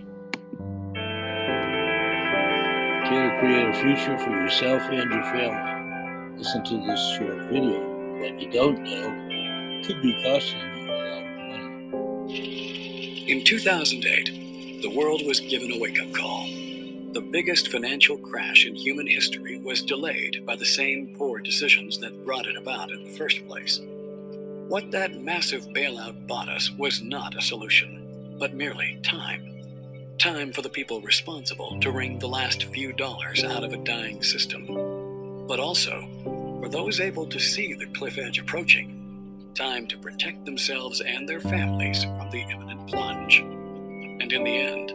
Care 3.05 3.31
to 3.31 3.39
create 3.39 3.69
a 3.69 3.73
future 3.75 4.19
for 4.19 4.31
yourself 4.31 4.83
and 4.91 5.11
your 5.11 5.25
family? 5.25 6.39
Listen 6.39 6.65
to 6.65 6.77
this 6.87 7.01
short 7.19 7.37
video. 7.53 7.81
What 8.19 8.41
you 8.41 8.51
don't 8.51 8.83
know 8.83 9.83
could 9.85 10.01
be 10.01 10.15
costing 10.23 10.61
you 10.61 10.91
a 10.91 10.97
lot 10.97 11.23
of 11.23 11.31
money. 12.29 13.25
In 13.31 13.45
2008, 13.45 14.81
the 14.83 14.91
world 14.97 15.23
was 15.27 15.41
given 15.41 15.71
a 15.71 15.79
wake 15.79 16.01
up 16.01 16.11
call. 16.15 16.47
The 17.13 17.29
biggest 17.31 17.69
financial 17.69 18.17
crash 18.17 18.65
in 18.65 18.75
human 18.75 19.07
history 19.07 19.59
was 19.59 19.83
delayed 19.83 20.47
by 20.47 20.57
the 20.57 20.65
same 20.65 21.15
poor 21.19 21.41
decisions 21.41 21.99
that 21.99 22.25
brought 22.25 22.47
it 22.47 22.57
about 22.57 22.91
in 22.91 23.05
the 23.05 23.11
first 23.19 23.47
place. 23.47 23.81
What 24.69 24.91
that 24.93 25.21
massive 25.21 25.67
bailout 25.69 26.27
bought 26.27 26.49
us 26.49 26.71
was 26.71 27.03
not 27.03 27.37
a 27.37 27.43
solution, 27.43 27.98
but 28.39 28.55
merely 28.55 28.99
time. 29.03 29.59
Time 30.19 30.53
for 30.53 30.63
the 30.63 30.69
people 30.69 31.01
responsible 31.01 31.79
to 31.81 31.91
wring 31.91 32.19
the 32.19 32.29
last 32.29 32.65
few 32.65 32.93
dollars 32.93 33.45
out 33.45 33.65
of 33.65 33.73
a 33.73 33.85
dying 33.85 34.23
system. 34.23 34.67
But 35.47 35.61
also, 35.61 36.09
for 36.61 36.69
those 36.69 37.01
able 37.01 37.27
to 37.27 37.39
see 37.39 37.75
the 37.75 37.87
cliff 37.87 38.19
edge 38.19 38.39
approaching, 38.39 39.51
time 39.55 39.87
to 39.89 39.99
protect 39.99 40.45
themselves 40.45 41.01
and 41.01 41.29
their 41.29 41.41
families 41.41 42.05
from 42.05 42.31
the 42.31 42.43
imminent 42.43 42.87
plunge. 42.89 43.39
And 43.39 44.33
in 44.33 44.45
the 44.45 44.57
end, 44.57 44.93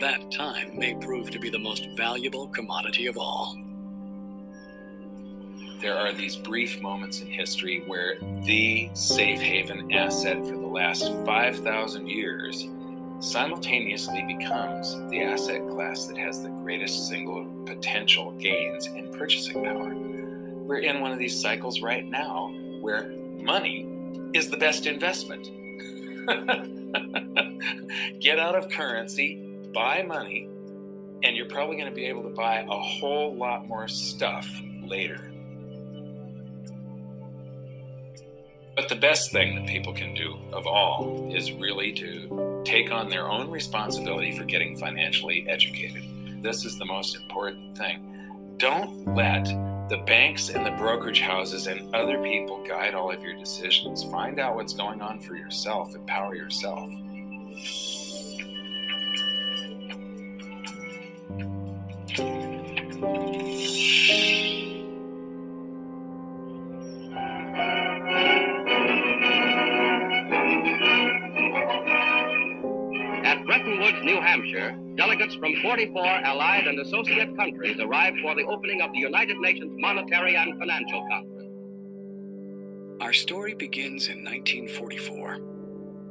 that 0.00 0.30
time 0.30 0.78
may 0.78 0.94
prove 0.94 1.30
to 1.30 1.38
be 1.38 1.50
the 1.50 1.58
most 1.58 1.86
valuable 1.96 2.48
commodity 2.48 3.06
of 3.06 3.16
all. 3.16 3.56
There 5.80 5.98
are 5.98 6.12
these 6.12 6.36
brief 6.36 6.80
moments 6.80 7.20
in 7.20 7.26
history 7.26 7.82
where 7.86 8.16
the 8.44 8.88
safe 8.94 9.40
haven 9.40 9.92
asset 9.92 10.38
for 10.38 10.52
the 10.52 10.66
last 10.66 11.12
5,000 11.26 12.08
years 12.08 12.66
simultaneously 13.22 14.24
becomes 14.26 14.96
the 15.08 15.22
asset 15.22 15.66
class 15.68 16.06
that 16.06 16.18
has 16.18 16.42
the 16.42 16.48
greatest 16.48 17.06
single 17.08 17.44
potential 17.64 18.32
gains 18.32 18.86
in 18.86 19.12
purchasing 19.12 19.62
power. 19.64 19.94
We're 19.94 20.78
in 20.78 21.00
one 21.00 21.12
of 21.12 21.18
these 21.18 21.40
cycles 21.40 21.80
right 21.80 22.04
now 22.04 22.52
where 22.80 23.10
money 23.40 23.88
is 24.34 24.50
the 24.50 24.56
best 24.56 24.86
investment. 24.86 25.48
Get 28.20 28.40
out 28.40 28.56
of 28.56 28.68
currency, 28.68 29.36
buy 29.72 30.02
money, 30.02 30.48
And 31.22 31.36
you're 31.36 31.48
probably 31.48 31.76
going 31.76 31.88
to 31.88 31.94
be 31.94 32.06
able 32.06 32.24
to 32.24 32.30
buy 32.30 32.66
a 32.68 32.78
whole 32.78 33.36
lot 33.36 33.68
more 33.68 33.86
stuff 33.86 34.48
later. 34.82 35.31
But 38.74 38.88
the 38.88 38.96
best 38.96 39.32
thing 39.32 39.54
that 39.56 39.66
people 39.66 39.92
can 39.92 40.14
do 40.14 40.38
of 40.52 40.66
all 40.66 41.30
is 41.34 41.52
really 41.52 41.92
to 41.92 42.62
take 42.64 42.90
on 42.90 43.10
their 43.10 43.30
own 43.30 43.50
responsibility 43.50 44.36
for 44.36 44.44
getting 44.44 44.78
financially 44.78 45.46
educated. 45.46 46.42
This 46.42 46.64
is 46.64 46.78
the 46.78 46.86
most 46.86 47.14
important 47.14 47.76
thing. 47.76 48.54
Don't 48.56 49.14
let 49.14 49.44
the 49.90 49.98
banks 50.06 50.48
and 50.48 50.64
the 50.64 50.70
brokerage 50.70 51.20
houses 51.20 51.66
and 51.66 51.94
other 51.94 52.22
people 52.22 52.64
guide 52.66 52.94
all 52.94 53.12
of 53.12 53.22
your 53.22 53.36
decisions. 53.36 54.04
Find 54.04 54.38
out 54.38 54.56
what's 54.56 54.72
going 54.72 55.02
on 55.02 55.20
for 55.20 55.36
yourself, 55.36 55.94
empower 55.94 56.34
yourself. 56.34 56.88
At 62.18 64.61
Bretton 73.62 73.80
Woods, 73.80 74.02
New 74.02 74.20
Hampshire, 74.20 74.76
delegates 74.96 75.36
from 75.36 75.54
44 75.62 76.04
allied 76.04 76.66
and 76.66 76.80
associate 76.80 77.36
countries 77.36 77.78
arrived 77.78 78.18
for 78.20 78.34
the 78.34 78.42
opening 78.42 78.82
of 78.82 78.92
the 78.92 78.98
United 78.98 79.38
Nations 79.38 79.72
Monetary 79.78 80.34
and 80.34 80.58
Financial 80.58 81.06
Conference. 81.08 81.52
Our 83.00 83.12
story 83.12 83.54
begins 83.54 84.08
in 84.08 84.24
1944. 84.24 85.38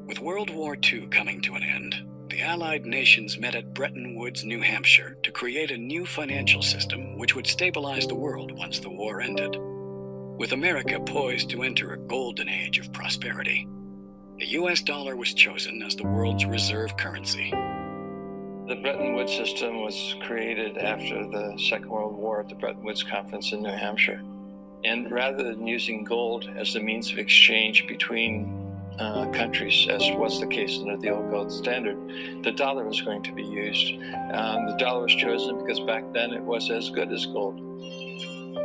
With 0.08 0.22
World 0.22 0.50
War 0.50 0.78
II 0.82 1.08
coming 1.08 1.42
to 1.42 1.56
an 1.56 1.64
end, 1.64 1.96
the 2.30 2.42
Allied 2.42 2.86
nations 2.86 3.38
met 3.38 3.56
at 3.56 3.74
Bretton 3.74 4.16
Woods, 4.16 4.46
New 4.46 4.62
Hampshire 4.62 5.18
to 5.24 5.32
create 5.32 5.72
a 5.72 5.78
new 5.78 6.06
financial 6.06 6.62
system 6.62 7.18
which 7.18 7.36
would 7.36 7.48
stabilize 7.48 8.08
the 8.08 8.16
world 8.16 8.58
once 8.58 8.80
the 8.80 8.90
war 8.90 9.20
ended. 9.20 9.58
With 10.38 10.54
America 10.54 11.02
poised 11.02 11.50
to 11.50 11.64
enter 11.64 11.92
a 11.92 12.00
golden 12.00 12.48
age 12.48 12.80
of 12.80 12.94
prosperity, 12.94 13.68
the 14.42 14.54
US 14.54 14.82
dollar 14.82 15.16
was 15.16 15.36
chosen 15.36 15.84
as 15.84 15.96
the 15.96 16.04
world's 16.04 16.46
reserve 16.46 16.98
currency. 16.98 17.52
The 17.52 18.80
Bretton 18.82 19.14
Woods 19.14 19.32
system 19.32 19.84
was 19.84 20.16
created 20.26 20.80
after 20.80 21.28
the 21.28 21.56
Second 21.70 21.90
World 21.90 22.18
War 22.18 22.40
at 22.40 22.50
the 22.50 22.56
Bretton 22.56 22.82
Woods 22.84 23.04
Conference 23.04 23.52
in 23.52 23.62
New 23.62 23.70
Hampshire. 23.70 24.20
And 24.84 25.12
rather 25.12 25.44
than 25.44 25.68
using 25.68 26.04
gold 26.04 26.50
as 26.58 26.74
the 26.74 26.80
means 26.80 27.12
of 27.12 27.20
exchange 27.20 27.86
between 27.86 28.74
uh, 28.98 29.28
countries, 29.30 29.88
as 29.88 30.02
was 30.14 30.40
the 30.40 30.48
case 30.48 30.80
under 30.80 30.98
the 30.98 31.12
old 31.12 31.30
gold 31.30 31.52
standard, 31.52 32.44
the 32.44 32.52
dollar 32.52 32.84
was 32.84 33.00
going 33.00 33.22
to 33.22 33.34
be 33.34 33.44
used. 33.44 33.94
Um, 34.34 34.66
the 34.66 34.76
dollar 34.80 35.04
was 35.04 35.14
chosen 35.14 35.60
because 35.60 35.82
back 35.82 36.04
then 36.14 36.34
it 36.34 36.42
was 36.42 36.72
as 36.72 36.90
good 36.90 37.12
as 37.14 37.28
gold. 37.28 37.60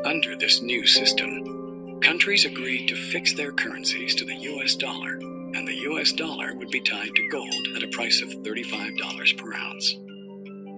Under 0.06 0.37
this 0.37 0.62
new 0.62 0.87
system, 0.87 2.00
countries 2.00 2.47
agreed 2.47 2.88
to 2.88 2.97
fix 2.97 3.35
their 3.35 3.52
currencies 3.52 4.14
to 4.14 4.25
the 4.25 4.37
US 4.37 4.75
dollar, 4.75 5.21
and 5.56 5.66
the 5.66 5.88
US 5.90 6.12
dollar 6.12 6.54
would 6.54 6.70
be 6.70 6.80
tied 6.80 7.14
to 7.14 7.28
gold 7.28 7.68
at 7.75 7.82
a 7.82 7.88
price 7.88 8.20
of 8.20 8.28
$35 8.28 9.38
per 9.38 9.54
ounce. 9.54 9.96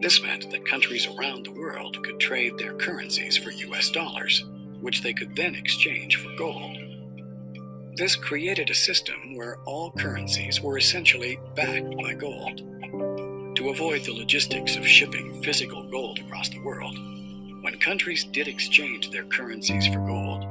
This 0.00 0.22
meant 0.22 0.48
that 0.52 0.64
countries 0.64 1.08
around 1.08 1.44
the 1.44 1.52
world 1.52 2.00
could 2.04 2.20
trade 2.20 2.56
their 2.56 2.74
currencies 2.74 3.36
for 3.36 3.50
US 3.50 3.90
dollars, 3.90 4.44
which 4.80 5.02
they 5.02 5.12
could 5.12 5.34
then 5.34 5.56
exchange 5.56 6.16
for 6.16 6.30
gold. 6.36 6.78
This 7.96 8.14
created 8.14 8.70
a 8.70 8.74
system 8.74 9.34
where 9.34 9.58
all 9.66 9.90
currencies 9.90 10.60
were 10.60 10.78
essentially 10.78 11.40
backed 11.56 11.96
by 11.96 12.14
gold. 12.14 12.58
To 13.56 13.70
avoid 13.70 14.04
the 14.04 14.14
logistics 14.14 14.76
of 14.76 14.86
shipping 14.86 15.42
physical 15.42 15.82
gold 15.90 16.20
across 16.20 16.50
the 16.50 16.62
world, 16.62 16.96
when 17.62 17.76
countries 17.80 18.22
did 18.22 18.46
exchange 18.46 19.10
their 19.10 19.24
currencies 19.24 19.88
for 19.88 19.98
gold, 20.06 20.46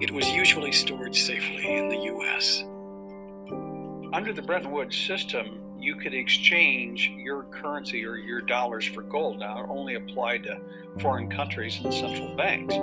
it 0.00 0.12
was 0.12 0.30
usually 0.30 0.70
stored 0.70 1.16
safely 1.16 1.76
in 1.76 1.88
the 1.88 2.04
US. 2.14 2.62
Under 4.12 4.34
the 4.34 4.42
Bretton 4.42 4.70
Woods 4.70 4.94
system, 4.94 5.58
you 5.78 5.96
could 5.96 6.12
exchange 6.12 7.10
your 7.16 7.44
currency 7.44 8.04
or 8.04 8.16
your 8.16 8.42
dollars 8.42 8.84
for 8.84 9.00
gold. 9.00 9.38
Now, 9.38 9.64
it 9.64 9.66
only 9.70 9.94
applied 9.94 10.42
to 10.42 10.60
foreign 11.00 11.30
countries 11.30 11.80
and 11.82 11.92
central 11.92 12.36
banks. 12.36 12.74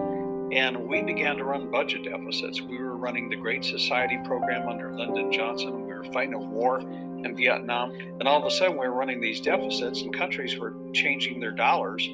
And 0.52 0.88
we 0.88 1.04
began 1.04 1.38
to 1.38 1.44
run 1.44 1.70
budget 1.70 2.04
deficits. 2.04 2.62
We 2.62 2.80
were 2.80 2.98
running 2.98 3.30
the 3.30 3.36
Great 3.36 3.64
Society 3.64 4.18
program 4.26 4.68
under 4.68 4.92
Lyndon 4.92 5.32
Johnson. 5.32 5.86
We 5.86 5.94
were 5.94 6.04
fighting 6.06 6.34
a 6.34 6.40
war 6.40 6.80
in 6.80 7.36
Vietnam. 7.38 7.92
And 7.92 8.28
all 8.28 8.40
of 8.40 8.46
a 8.46 8.50
sudden, 8.50 8.74
we 8.74 8.88
were 8.88 8.96
running 8.96 9.22
these 9.22 9.40
deficits, 9.40 10.02
and 10.02 10.12
countries 10.12 10.58
were 10.58 10.74
changing 10.94 11.40
their 11.40 11.52
dollars. 11.52 12.10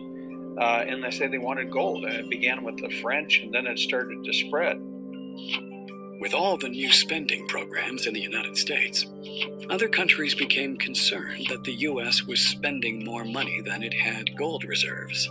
Uh, 0.59 0.83
and 0.87 1.01
they 1.01 1.11
said 1.11 1.31
they 1.31 1.37
wanted 1.37 1.71
gold. 1.71 2.03
And 2.03 2.13
it 2.15 2.29
began 2.29 2.65
with 2.65 2.77
the 2.77 2.89
French, 3.01 3.39
and 3.39 3.53
then 3.53 3.65
it 3.65 3.79
started 3.79 4.25
to 4.25 4.33
spread. 4.33 4.81
With 6.19 6.33
all 6.33 6.57
the 6.57 6.69
new 6.69 6.91
spending 6.93 7.45
programs 7.47 8.07
in 8.07 8.13
the 8.13 8.21
United 8.21 8.57
States, 8.57 9.05
other 9.69 9.89
countries 9.89 10.33
became 10.33 10.77
concerned 10.77 11.47
that 11.49 11.63
the 11.65 11.73
U.S. 11.73 12.23
was 12.23 12.39
spending 12.39 13.03
more 13.03 13.25
money 13.25 13.61
than 13.61 13.83
it 13.83 13.93
had 13.93 14.37
gold 14.37 14.63
reserves. 14.63 15.29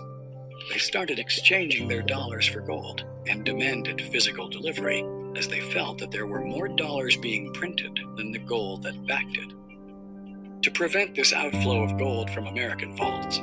They 0.70 0.78
started 0.78 1.18
exchanging 1.18 1.88
their 1.88 2.02
dollars 2.02 2.46
for 2.46 2.60
gold 2.60 3.04
and 3.26 3.44
demanded 3.44 4.02
physical 4.12 4.48
delivery, 4.48 5.04
as 5.36 5.48
they 5.48 5.60
felt 5.60 5.98
that 5.98 6.10
there 6.10 6.26
were 6.26 6.44
more 6.44 6.68
dollars 6.68 7.16
being 7.16 7.52
printed 7.54 7.98
than 8.16 8.30
the 8.30 8.38
gold 8.38 8.82
that 8.82 9.06
backed 9.06 9.38
it. 9.38 9.52
To 10.62 10.70
prevent 10.70 11.14
this 11.14 11.32
outflow 11.32 11.82
of 11.82 11.98
gold 11.98 12.30
from 12.30 12.46
American 12.46 12.94
vaults, 12.94 13.40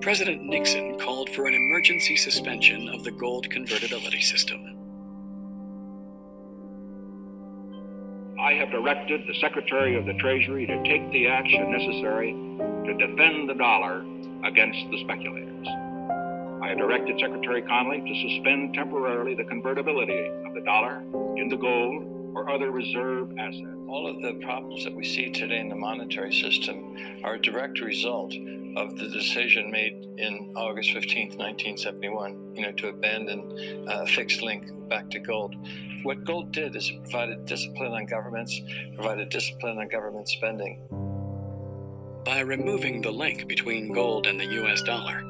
President 0.00 0.42
Nixon 0.42 0.98
called 0.98 1.28
for 1.30 1.46
an 1.46 1.54
emergency 1.54 2.16
suspension 2.16 2.88
of 2.88 3.04
the 3.04 3.10
gold 3.10 3.50
convertibility 3.50 4.20
system. 4.20 4.77
I 8.48 8.54
have 8.54 8.70
directed 8.70 9.26
the 9.26 9.34
Secretary 9.42 9.94
of 9.94 10.06
the 10.06 10.14
Treasury 10.14 10.64
to 10.64 10.82
take 10.84 11.12
the 11.12 11.26
action 11.26 11.70
necessary 11.70 12.32
to 12.32 12.94
defend 12.94 13.46
the 13.46 13.52
dollar 13.52 14.06
against 14.42 14.90
the 14.90 15.04
speculators. 15.04 15.66
I 16.62 16.68
have 16.70 16.78
directed 16.78 17.20
Secretary 17.20 17.60
Connally 17.60 18.00
to 18.00 18.28
suspend 18.30 18.72
temporarily 18.72 19.34
the 19.34 19.44
convertibility 19.44 20.30
of 20.46 20.54
the 20.54 20.62
dollar 20.62 21.02
into 21.36 21.58
gold 21.58 22.32
or 22.34 22.48
other 22.48 22.70
reserve 22.70 23.36
assets. 23.38 23.66
All 23.86 24.08
of 24.08 24.22
the 24.22 24.40
problems 24.42 24.82
that 24.84 24.94
we 24.94 25.04
see 25.04 25.30
today 25.30 25.60
in 25.60 25.68
the 25.68 25.76
monetary 25.76 26.32
system 26.32 26.96
are 27.24 27.34
a 27.34 27.42
direct 27.42 27.80
result 27.80 28.32
of 28.76 28.96
the 28.96 29.08
decision 29.08 29.70
made 29.70 30.06
in 30.18 30.52
August 30.56 30.90
15th, 30.90 31.36
1971, 31.36 32.54
you 32.54 32.62
know, 32.62 32.72
to 32.72 32.88
abandon 32.88 33.86
a 33.88 34.02
uh, 34.02 34.06
fixed 34.06 34.42
link 34.42 34.64
back 34.88 35.10
to 35.10 35.18
gold. 35.18 35.54
What 36.02 36.24
gold 36.24 36.52
did 36.52 36.76
is 36.76 36.88
it 36.90 37.02
provided 37.02 37.44
discipline 37.46 37.92
on 37.92 38.06
governments, 38.06 38.60
provided 38.94 39.28
discipline 39.28 39.78
on 39.78 39.88
government 39.88 40.28
spending. 40.28 40.86
By 42.24 42.40
removing 42.40 43.00
the 43.00 43.10
link 43.10 43.48
between 43.48 43.92
gold 43.92 44.26
and 44.26 44.38
the 44.38 44.46
US 44.62 44.82
dollar, 44.82 45.22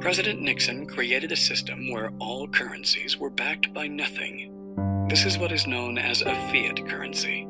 President 0.00 0.40
Nixon 0.40 0.86
created 0.86 1.30
a 1.30 1.36
system 1.36 1.90
where 1.90 2.10
all 2.18 2.48
currencies 2.48 3.18
were 3.18 3.30
backed 3.30 3.74
by 3.74 3.86
nothing. 3.86 5.06
This 5.08 5.26
is 5.26 5.38
what 5.38 5.52
is 5.52 5.66
known 5.66 5.98
as 5.98 6.22
a 6.22 6.34
fiat 6.50 6.88
currency. 6.88 7.49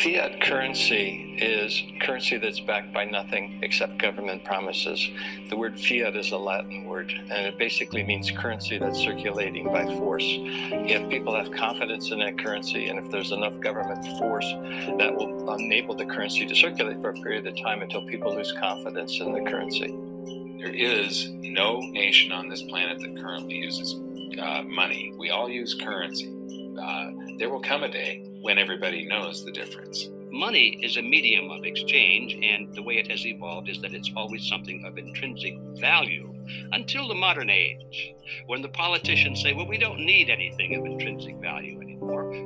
Fiat 0.00 0.40
currency 0.40 1.36
is 1.38 1.82
currency 2.00 2.38
that's 2.38 2.60
backed 2.60 2.94
by 2.94 3.04
nothing 3.04 3.58
except 3.62 3.98
government 3.98 4.42
promises. 4.42 5.06
The 5.50 5.56
word 5.56 5.78
fiat 5.78 6.16
is 6.16 6.32
a 6.32 6.38
Latin 6.38 6.84
word, 6.84 7.12
and 7.12 7.46
it 7.46 7.58
basically 7.58 8.02
means 8.02 8.30
currency 8.30 8.78
that's 8.78 8.98
circulating 8.98 9.66
by 9.66 9.84
force. 9.84 10.24
If 10.26 11.10
people 11.10 11.36
have 11.36 11.52
confidence 11.52 12.10
in 12.10 12.20
that 12.20 12.38
currency, 12.38 12.88
and 12.88 12.98
if 12.98 13.10
there's 13.10 13.32
enough 13.32 13.60
government 13.60 14.02
force, 14.18 14.50
that 14.98 15.14
will 15.14 15.52
enable 15.54 15.94
the 15.94 16.06
currency 16.06 16.46
to 16.46 16.54
circulate 16.54 17.00
for 17.02 17.10
a 17.10 17.14
period 17.14 17.46
of 17.46 17.54
time 17.60 17.82
until 17.82 18.06
people 18.06 18.34
lose 18.34 18.52
confidence 18.58 19.20
in 19.20 19.32
the 19.32 19.50
currency. 19.50 19.94
There 20.58 20.74
is 20.74 21.28
no 21.32 21.80
nation 21.80 22.32
on 22.32 22.48
this 22.48 22.62
planet 22.62 22.98
that 23.00 23.20
currently 23.20 23.56
uses 23.56 23.94
uh, 24.40 24.62
money. 24.62 25.12
We 25.18 25.30
all 25.30 25.50
use 25.50 25.74
currency. 25.74 26.32
Uh, 26.80 27.10
there 27.38 27.50
will 27.50 27.60
come 27.60 27.82
a 27.82 27.88
day 27.88 28.31
when 28.42 28.58
everybody 28.58 29.06
knows 29.06 29.44
the 29.44 29.52
difference. 29.52 30.10
Money 30.30 30.80
is 30.82 30.96
a 30.96 31.02
medium 31.02 31.50
of 31.50 31.64
exchange, 31.64 32.36
and 32.42 32.74
the 32.74 32.82
way 32.82 32.94
it 32.94 33.08
has 33.08 33.24
evolved 33.24 33.68
is 33.68 33.80
that 33.80 33.94
it's 33.94 34.10
always 34.16 34.48
something 34.48 34.84
of 34.84 34.98
intrinsic 34.98 35.54
value 35.74 36.34
until 36.72 37.06
the 37.06 37.14
modern 37.14 37.50
age, 37.50 38.14
when 38.46 38.60
the 38.60 38.68
politicians 38.68 39.40
say, 39.40 39.52
well, 39.52 39.66
we 39.66 39.78
don't 39.78 40.00
need 40.00 40.28
anything 40.28 40.74
of 40.74 40.84
intrinsic 40.84 41.36
value 41.36 41.80
anymore. 41.80 41.91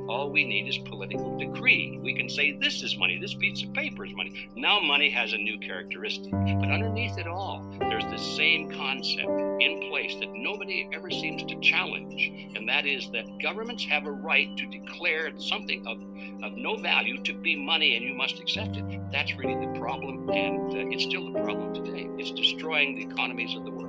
All 0.07 0.31
we 0.31 0.45
need 0.45 0.67
is 0.67 0.77
political 0.77 1.37
decree. 1.37 1.99
We 2.01 2.13
can 2.15 2.29
say, 2.29 2.57
this 2.59 2.83
is 2.83 2.97
money, 2.97 3.17
this 3.19 3.33
piece 3.33 3.63
of 3.63 3.73
paper 3.73 4.05
is 4.05 4.13
money. 4.15 4.49
Now 4.55 4.79
money 4.79 5.09
has 5.09 5.33
a 5.33 5.37
new 5.37 5.59
characteristic. 5.59 6.31
But 6.31 6.71
underneath 6.71 7.17
it 7.17 7.27
all, 7.27 7.65
there's 7.79 8.05
the 8.05 8.17
same 8.17 8.71
concept 8.71 9.29
in 9.59 9.87
place 9.89 10.15
that 10.19 10.29
nobody 10.33 10.89
ever 10.93 11.09
seems 11.09 11.43
to 11.43 11.59
challenge, 11.59 12.53
and 12.55 12.67
that 12.69 12.85
is 12.85 13.09
that 13.11 13.25
governments 13.41 13.83
have 13.85 14.05
a 14.05 14.11
right 14.11 14.55
to 14.57 14.65
declare 14.67 15.31
something 15.39 15.85
of, 15.87 15.97
of 16.43 16.57
no 16.57 16.77
value 16.77 17.21
to 17.23 17.33
be 17.33 17.55
money 17.55 17.95
and 17.95 18.05
you 18.05 18.13
must 18.13 18.39
accept 18.39 18.77
it. 18.77 19.11
That's 19.11 19.35
really 19.35 19.55
the 19.65 19.79
problem, 19.79 20.29
and 20.29 20.73
uh, 20.73 20.91
it's 20.91 21.03
still 21.03 21.31
the 21.31 21.39
problem 21.39 21.73
today. 21.73 22.07
It's 22.17 22.31
destroying 22.31 22.95
the 22.95 23.03
economies 23.03 23.55
of 23.55 23.65
the 23.65 23.71
world. 23.71 23.86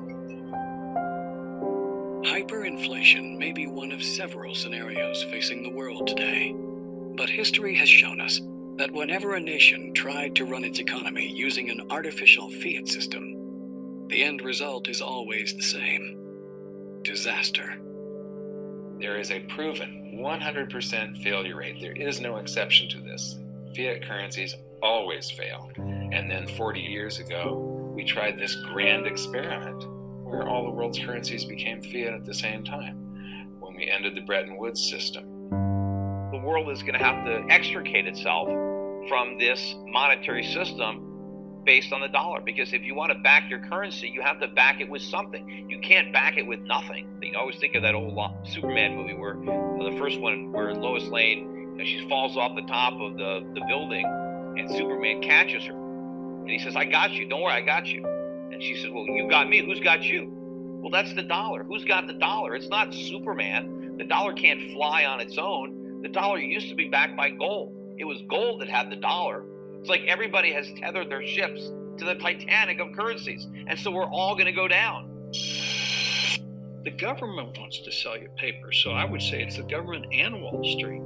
Hyperinflation 2.24 3.38
may 3.38 3.52
be 3.52 3.68
one 3.68 3.92
of 3.92 4.02
several 4.02 4.52
scenarios 4.52 5.22
facing 5.30 5.62
the 5.62 5.70
world 5.70 6.08
today. 6.08 6.52
But 7.16 7.30
history 7.30 7.76
has 7.76 7.88
shown 7.88 8.20
us 8.20 8.40
that 8.76 8.90
whenever 8.90 9.34
a 9.34 9.40
nation 9.40 9.94
tried 9.94 10.34
to 10.36 10.44
run 10.44 10.64
its 10.64 10.80
economy 10.80 11.32
using 11.32 11.70
an 11.70 11.86
artificial 11.90 12.50
fiat 12.50 12.88
system, 12.88 14.06
the 14.08 14.24
end 14.24 14.42
result 14.42 14.88
is 14.88 15.00
always 15.00 15.54
the 15.54 15.62
same 15.62 17.00
disaster. 17.02 17.80
There 18.98 19.16
is 19.16 19.30
a 19.30 19.40
proven 19.40 20.18
100% 20.20 21.22
failure 21.22 21.56
rate. 21.56 21.80
There 21.80 21.92
is 21.92 22.20
no 22.20 22.36
exception 22.36 22.88
to 22.88 23.00
this. 23.00 23.38
Fiat 23.76 24.02
currencies 24.02 24.56
always 24.82 25.30
fail. 25.30 25.70
And 25.76 26.28
then 26.28 26.48
40 26.48 26.80
years 26.80 27.20
ago, 27.20 27.92
we 27.94 28.04
tried 28.04 28.38
this 28.38 28.56
grand 28.72 29.06
experiment 29.06 29.84
where 30.28 30.46
all 30.46 30.64
the 30.64 30.70
world's 30.70 30.98
currencies 30.98 31.44
became 31.44 31.82
fiat 31.82 32.12
at 32.12 32.24
the 32.24 32.34
same 32.34 32.62
time 32.62 32.96
when 33.60 33.74
we 33.74 33.90
ended 33.90 34.14
the 34.14 34.20
Bretton 34.20 34.58
Woods 34.58 34.88
system. 34.88 35.24
The 36.30 36.40
world 36.44 36.70
is 36.70 36.82
going 36.82 36.92
to 36.92 37.04
have 37.04 37.24
to 37.24 37.44
extricate 37.50 38.06
itself 38.06 38.48
from 39.08 39.38
this 39.38 39.74
monetary 39.86 40.44
system 40.44 41.62
based 41.64 41.92
on 41.92 42.00
the 42.00 42.08
dollar 42.08 42.40
because 42.40 42.72
if 42.72 42.82
you 42.82 42.94
want 42.94 43.12
to 43.12 43.18
back 43.18 43.48
your 43.48 43.60
currency, 43.60 44.08
you 44.08 44.22
have 44.22 44.38
to 44.40 44.48
back 44.48 44.80
it 44.80 44.88
with 44.88 45.02
something. 45.02 45.66
You 45.68 45.80
can't 45.80 46.12
back 46.12 46.36
it 46.36 46.46
with 46.46 46.60
nothing. 46.60 47.18
You 47.22 47.38
always 47.38 47.56
think 47.56 47.74
of 47.74 47.82
that 47.82 47.94
old 47.94 48.18
Superman 48.44 48.96
movie 48.96 49.14
where 49.14 49.32
uh, 49.34 49.90
the 49.90 49.96
first 49.98 50.20
one 50.20 50.52
where 50.52 50.74
Lois 50.74 51.04
Lane 51.04 51.40
you 51.72 51.76
know, 51.76 51.84
she 51.84 52.08
falls 52.08 52.36
off 52.36 52.54
the 52.54 52.66
top 52.66 52.94
of 52.94 53.16
the, 53.16 53.46
the 53.54 53.62
building 53.66 54.04
and 54.58 54.70
Superman 54.70 55.22
catches 55.22 55.64
her. 55.64 55.72
And 55.72 56.50
he 56.50 56.58
says, 56.58 56.76
I 56.76 56.84
got 56.84 57.12
you. 57.12 57.28
Don't 57.28 57.42
worry, 57.42 57.54
I 57.54 57.60
got 57.60 57.86
you. 57.86 58.17
And 58.52 58.62
she 58.62 58.76
said, 58.76 58.92
Well, 58.92 59.06
you 59.06 59.28
got 59.28 59.48
me. 59.48 59.64
Who's 59.64 59.80
got 59.80 60.02
you? 60.02 60.30
Well, 60.80 60.90
that's 60.90 61.12
the 61.14 61.22
dollar. 61.22 61.64
Who's 61.64 61.84
got 61.84 62.06
the 62.06 62.12
dollar? 62.14 62.54
It's 62.54 62.68
not 62.68 62.94
Superman. 62.94 63.96
The 63.98 64.04
dollar 64.04 64.32
can't 64.32 64.70
fly 64.72 65.04
on 65.04 65.20
its 65.20 65.36
own. 65.38 66.02
The 66.02 66.08
dollar 66.08 66.38
used 66.38 66.68
to 66.68 66.74
be 66.74 66.88
backed 66.88 67.16
by 67.16 67.30
gold. 67.30 67.74
It 67.98 68.04
was 68.04 68.22
gold 68.28 68.60
that 68.60 68.68
had 68.68 68.90
the 68.90 68.96
dollar. 68.96 69.44
It's 69.80 69.88
like 69.88 70.02
everybody 70.06 70.52
has 70.52 70.70
tethered 70.76 71.10
their 71.10 71.26
ships 71.26 71.72
to 71.98 72.04
the 72.04 72.14
Titanic 72.14 72.78
of 72.78 72.92
currencies. 72.92 73.46
And 73.66 73.78
so 73.78 73.90
we're 73.90 74.04
all 74.04 74.34
going 74.34 74.46
to 74.46 74.52
go 74.52 74.68
down. 74.68 75.10
The 76.84 76.92
government 76.96 77.58
wants 77.58 77.80
to 77.80 77.90
sell 77.90 78.16
you 78.16 78.28
paper. 78.36 78.72
So 78.72 78.92
I 78.92 79.04
would 79.04 79.20
say 79.20 79.42
it's 79.42 79.56
the 79.56 79.64
government 79.64 80.06
and 80.12 80.40
Wall 80.40 80.62
Street. 80.78 81.02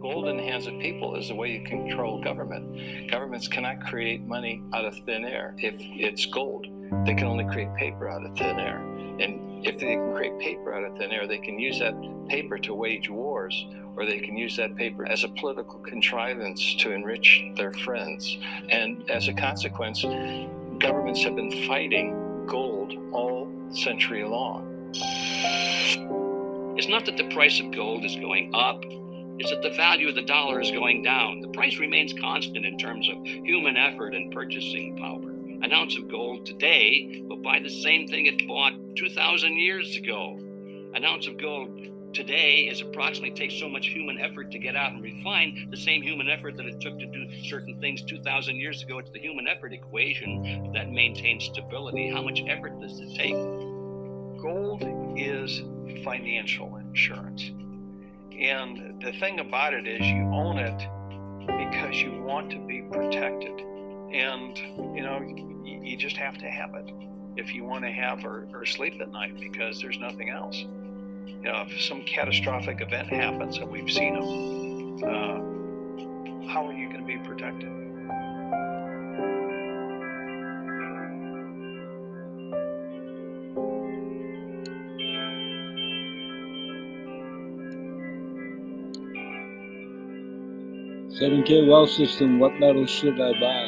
Gold 0.00 0.28
in 0.28 0.38
the 0.38 0.42
hands 0.42 0.66
of 0.66 0.78
people 0.78 1.14
is 1.16 1.28
the 1.28 1.34
way 1.34 1.50
you 1.50 1.62
control 1.62 2.22
government. 2.22 3.10
Governments 3.10 3.48
cannot 3.48 3.82
create 3.82 4.22
money 4.22 4.62
out 4.72 4.86
of 4.86 4.96
thin 5.04 5.26
air 5.26 5.54
if 5.58 5.74
it's 5.78 6.24
gold. 6.24 6.66
They 7.04 7.12
can 7.12 7.26
only 7.26 7.44
create 7.44 7.74
paper 7.74 8.08
out 8.08 8.24
of 8.24 8.34
thin 8.34 8.58
air. 8.58 8.78
And 8.78 9.66
if 9.66 9.78
they 9.78 9.96
can 9.96 10.14
create 10.14 10.38
paper 10.38 10.72
out 10.72 10.84
of 10.84 10.96
thin 10.96 11.12
air, 11.12 11.26
they 11.26 11.36
can 11.36 11.58
use 11.58 11.78
that 11.80 11.94
paper 12.30 12.56
to 12.58 12.72
wage 12.72 13.10
wars, 13.10 13.66
or 13.94 14.06
they 14.06 14.20
can 14.20 14.38
use 14.38 14.56
that 14.56 14.74
paper 14.74 15.06
as 15.06 15.22
a 15.22 15.28
political 15.28 15.78
contrivance 15.80 16.76
to 16.76 16.92
enrich 16.92 17.44
their 17.56 17.72
friends. 17.72 18.38
And 18.70 19.08
as 19.10 19.28
a 19.28 19.34
consequence, 19.34 20.02
governments 20.78 21.22
have 21.24 21.36
been 21.36 21.66
fighting 21.68 22.46
gold 22.46 22.94
all 23.12 23.52
century 23.72 24.24
long. 24.24 24.92
It's 26.78 26.88
not 26.88 27.04
that 27.04 27.18
the 27.18 27.28
price 27.34 27.60
of 27.60 27.70
gold 27.70 28.06
is 28.06 28.16
going 28.16 28.54
up, 28.54 28.82
it's 29.40 29.48
that 29.48 29.62
the 29.62 29.70
value 29.70 30.06
of 30.06 30.14
the 30.14 30.20
dollar 30.20 30.60
is 30.60 30.70
going 30.70 31.02
down. 31.02 31.40
The 31.40 31.48
price 31.48 31.78
remains 31.78 32.12
constant 32.12 32.66
in 32.66 32.76
terms 32.76 33.08
of 33.08 33.24
human 33.24 33.74
effort 33.74 34.14
and 34.14 34.30
purchasing 34.30 34.98
power. 34.98 35.30
An 35.64 35.72
ounce 35.72 35.96
of 35.96 36.10
gold 36.10 36.44
today 36.44 37.22
will 37.26 37.38
buy 37.38 37.58
the 37.58 37.70
same 37.70 38.06
thing 38.06 38.26
it 38.26 38.46
bought 38.46 38.74
2,000 38.96 39.56
years 39.56 39.96
ago. 39.96 40.38
An 40.92 41.06
ounce 41.06 41.26
of 41.26 41.38
gold 41.38 41.70
today 42.12 42.68
is 42.70 42.82
approximately 42.82 43.30
takes 43.30 43.58
so 43.58 43.66
much 43.66 43.86
human 43.86 44.18
effort 44.20 44.50
to 44.50 44.58
get 44.58 44.76
out 44.76 44.92
and 44.92 45.02
refine 45.02 45.68
the 45.70 45.76
same 45.78 46.02
human 46.02 46.28
effort 46.28 46.58
that 46.58 46.66
it 46.66 46.78
took 46.78 46.98
to 46.98 47.06
do 47.06 47.26
certain 47.44 47.80
things 47.80 48.02
2,000 48.02 48.56
years 48.56 48.82
ago. 48.82 48.98
It's 48.98 49.10
the 49.10 49.20
human 49.20 49.48
effort 49.48 49.72
equation 49.72 50.70
that 50.74 50.90
maintains 50.90 51.44
stability. 51.44 52.10
How 52.10 52.20
much 52.20 52.42
effort 52.46 52.78
does 52.78 53.00
it 53.00 53.14
take? 53.16 53.32
Gold 54.42 54.84
is 55.16 55.62
financial 56.04 56.76
insurance. 56.76 57.52
And 58.40 59.02
the 59.02 59.12
thing 59.12 59.40
about 59.40 59.74
it 59.74 59.86
is, 59.86 60.00
you 60.00 60.22
own 60.32 60.58
it 60.58 60.88
because 61.46 62.00
you 62.00 62.22
want 62.22 62.50
to 62.50 62.58
be 62.58 62.82
protected. 62.82 63.60
And, 64.12 64.56
you 64.96 65.02
know, 65.02 65.20
you, 65.20 65.80
you 65.82 65.96
just 65.96 66.16
have 66.16 66.38
to 66.38 66.46
have 66.46 66.74
it 66.74 66.90
if 67.36 67.54
you 67.54 67.64
want 67.64 67.84
to 67.84 67.90
have 67.90 68.24
or, 68.24 68.48
or 68.52 68.64
sleep 68.64 69.00
at 69.00 69.10
night 69.10 69.38
because 69.38 69.80
there's 69.80 69.98
nothing 69.98 70.30
else. 70.30 70.64
You 71.26 71.42
know, 71.42 71.66
if 71.68 71.80
some 71.82 72.02
catastrophic 72.02 72.80
event 72.80 73.08
happens, 73.08 73.58
and 73.58 73.70
we've 73.70 73.90
seen 73.90 74.14
them, 74.14 75.04
uh, 75.04 76.48
how 76.52 76.66
are 76.66 76.72
you 76.72 76.88
going 76.88 77.00
to 77.00 77.06
be 77.06 77.18
protected? 77.18 77.89
Seven 91.20 91.42
K 91.42 91.68
Wealth 91.68 91.90
System. 91.90 92.38
What 92.38 92.58
metal 92.58 92.86
should 92.86 93.20
I 93.20 93.32
buy? 93.38 93.66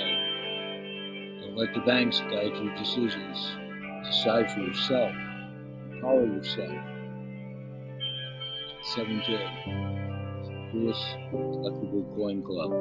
Don't 1.43 1.55
let 1.55 1.75
the 1.75 1.81
banks 1.81 2.21
guide 2.21 2.57
your 2.57 2.75
decisions. 2.77 3.57
Decide 4.07 4.51
for 4.51 4.61
yourself. 4.61 5.13
Empower 5.93 6.25
yourself. 6.25 6.73
7K. 8.97 9.39
Chris 10.71 10.97
Collectible 11.31 12.17
Coin 12.17 12.43
Club. 12.43 12.73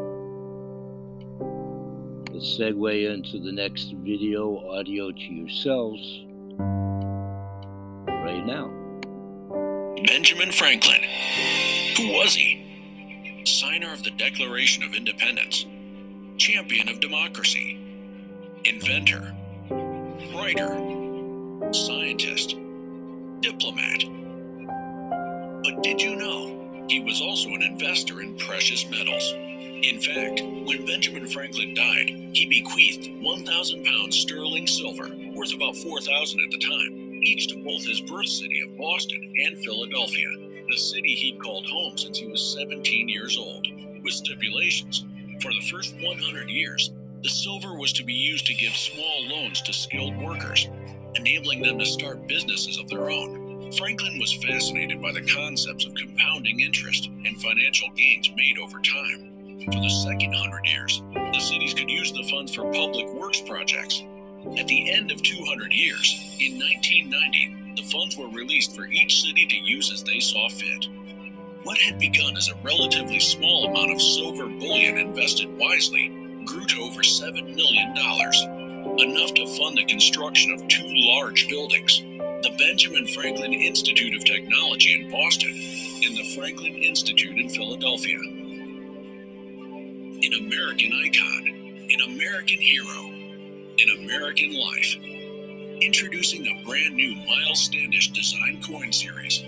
Let's 2.34 2.58
segue 2.58 3.14
into 3.14 3.40
the 3.40 3.52
next 3.52 3.94
video 3.96 4.58
audio 4.70 5.12
to 5.12 5.34
yourselves 5.34 6.24
right 8.08 8.46
now. 8.46 8.72
Benjamin 10.08 10.54
Franklin. 10.54 11.04
Who 11.98 12.14
was 12.14 12.36
he? 12.36 12.61
Signer 13.72 13.94
of 13.94 14.04
the 14.04 14.12
Declaration 14.12 14.84
of 14.84 14.94
Independence, 14.94 15.66
champion 16.36 16.90
of 16.90 17.00
democracy, 17.00 17.80
inventor, 18.66 19.34
writer, 20.36 20.76
scientist, 21.72 22.58
diplomat. 23.40 24.04
But 25.64 25.84
did 25.84 26.02
you 26.02 26.18
know 26.18 26.86
he 26.90 27.00
was 27.00 27.22
also 27.22 27.48
an 27.52 27.62
investor 27.62 28.22
in 28.22 28.36
precious 28.40 28.86
metals? 28.90 29.32
In 29.38 30.02
fact, 30.02 30.42
when 30.68 30.86
Benjamin 30.86 31.28
Franklin 31.28 31.74
died, 31.74 32.10
he 32.34 32.48
bequeathed 32.50 33.24
1,000 33.24 33.86
pounds 33.86 34.18
sterling 34.18 34.68
silver, 34.68 35.08
worth 35.34 35.54
about 35.54 35.78
4,000 35.78 36.42
at 36.42 36.52
the 36.52 36.58
time, 36.58 37.24
each 37.24 37.48
to 37.48 37.64
both 37.64 37.86
his 37.86 38.02
birth 38.02 38.28
city 38.28 38.60
of 38.68 38.78
Boston 38.78 39.34
and 39.46 39.58
Philadelphia, 39.60 40.51
the 40.72 40.78
city 40.78 41.14
he'd 41.14 41.42
called 41.42 41.68
home 41.68 41.98
since 41.98 42.18
he 42.18 42.28
was 42.28 42.56
17 42.58 43.10
years 43.10 43.38
old, 43.38 43.68
with 44.02 44.14
stipulations. 44.14 45.04
For 45.42 45.52
the 45.52 45.68
first 45.70 45.96
100 45.96 46.50
years, 46.50 46.94
the 47.22 47.30
silver 47.30 47.76
was 47.76 47.92
to 47.94 48.06
be 48.06 48.14
used 48.14 48.46
to 48.46 48.54
give 48.54 48.72
small 48.72 49.28
loans 49.28 49.62
to 49.64 49.74
skilled 49.74 50.16
workers, 50.22 50.70
enabling 51.16 51.62
them 51.62 51.78
to 51.78 51.86
start 51.86 52.26
businesses 52.26 52.78
of 52.78 52.88
their 52.88 53.12
own. 53.12 53.70
Franklin 53.74 54.18
was 54.18 54.34
fascinated 54.34 55.02
by 55.02 55.12
the 55.12 55.30
concepts 55.34 55.86
of 55.86 55.94
compounding 55.94 56.62
interest 56.62 57.08
and 57.08 57.42
financial 57.42 57.90
gains 57.98 58.32
made 58.38 58.58
over 58.58 58.80
time. 58.80 59.60
For 59.66 59.80
the 59.80 59.90
second 59.90 60.34
hundred 60.34 60.66
years, 60.66 61.02
the 61.14 61.40
cities 61.40 61.74
could 61.74 61.90
use 61.90 62.14
the 62.14 62.28
funds 62.32 62.56
for 62.56 62.72
public 62.72 63.14
works 63.14 63.42
projects. 63.42 64.04
At 64.58 64.68
the 64.68 64.90
end 64.92 65.12
of 65.12 65.22
200 65.22 65.72
years, 65.74 66.38
in 66.40 66.58
1990, 66.58 67.61
the 67.76 67.84
funds 67.84 68.18
were 68.18 68.30
released 68.30 68.76
for 68.76 68.86
each 68.86 69.22
city 69.24 69.46
to 69.46 69.58
use 69.58 69.92
as 69.92 70.04
they 70.04 70.20
saw 70.20 70.50
fit. 70.50 70.88
What 71.64 71.78
had 71.78 72.00
begun 72.00 72.38
as 72.38 72.50
a 72.50 72.56
relatively 72.64 73.20
small 73.20 73.66
amount 73.66 73.92
of 73.92 74.02
silver 74.02 74.48
bullion 74.48 74.98
invested 74.98 75.56
wisely 75.58 76.10
grew 76.46 76.66
to 76.66 76.82
over 76.82 77.02
$7 77.02 77.56
million. 77.56 77.96
enough 79.00 79.34
to 79.36 79.46
fund 79.58 79.78
the 79.78 79.86
construction 79.86 80.52
of 80.54 80.68
two 80.68 80.88
large 80.88 81.48
buildings 81.48 82.02
the 82.44 82.56
Benjamin 82.58 83.06
Franklin 83.08 83.54
Institute 83.54 84.16
of 84.16 84.26
Technology 84.26 85.00
in 85.00 85.12
Boston 85.12 85.52
and 85.52 86.18
the 86.18 86.36
Franklin 86.36 86.74
Institute 86.74 87.38
in 87.38 87.50
Philadelphia. 87.50 88.18
An 90.04 90.34
American 90.48 90.92
icon, 91.06 91.48
an 91.48 92.02
American 92.08 92.58
hero, 92.58 93.12
an 93.78 93.90
American 94.04 94.54
life. 94.60 95.21
Introducing 95.82 96.46
a 96.46 96.64
brand 96.64 96.96
new 96.96 97.16
Miles 97.16 97.60
Standish 97.64 98.12
design 98.12 98.62
coin 98.62 98.92
series. 98.92 99.44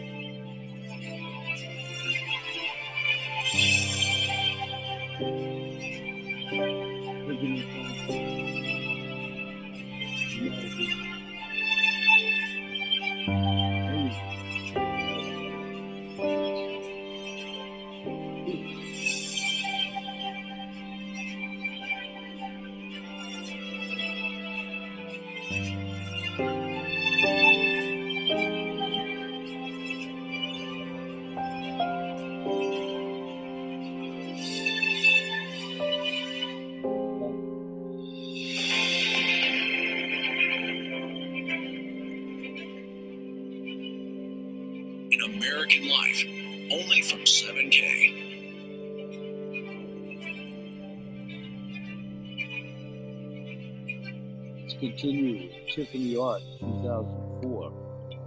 Tiffany 55.04 56.16
Art, 56.16 56.42
2004. 56.62 57.74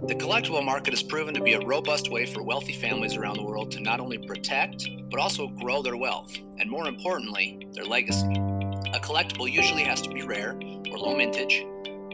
The 0.07 0.13
collectible 0.13 0.63
market 0.63 0.93
has 0.93 1.01
proven 1.01 1.33
to 1.33 1.41
be 1.41 1.53
a 1.53 1.59
robust 1.65 2.11
way 2.11 2.27
for 2.27 2.43
wealthy 2.43 2.73
families 2.73 3.15
around 3.15 3.37
the 3.37 3.43
world 3.43 3.71
to 3.71 3.79
not 3.79 3.99
only 3.99 4.19
protect, 4.19 4.87
but 5.09 5.19
also 5.19 5.47
grow 5.47 5.81
their 5.81 5.97
wealth, 5.97 6.37
and 6.59 6.69
more 6.69 6.87
importantly, 6.87 7.67
their 7.71 7.83
legacy. 7.83 8.27
A 8.93 8.99
collectible 8.99 9.51
usually 9.51 9.81
has 9.81 10.03
to 10.03 10.09
be 10.09 10.21
rare 10.21 10.51
or 10.91 10.99
low 10.99 11.17
mintage, 11.17 11.65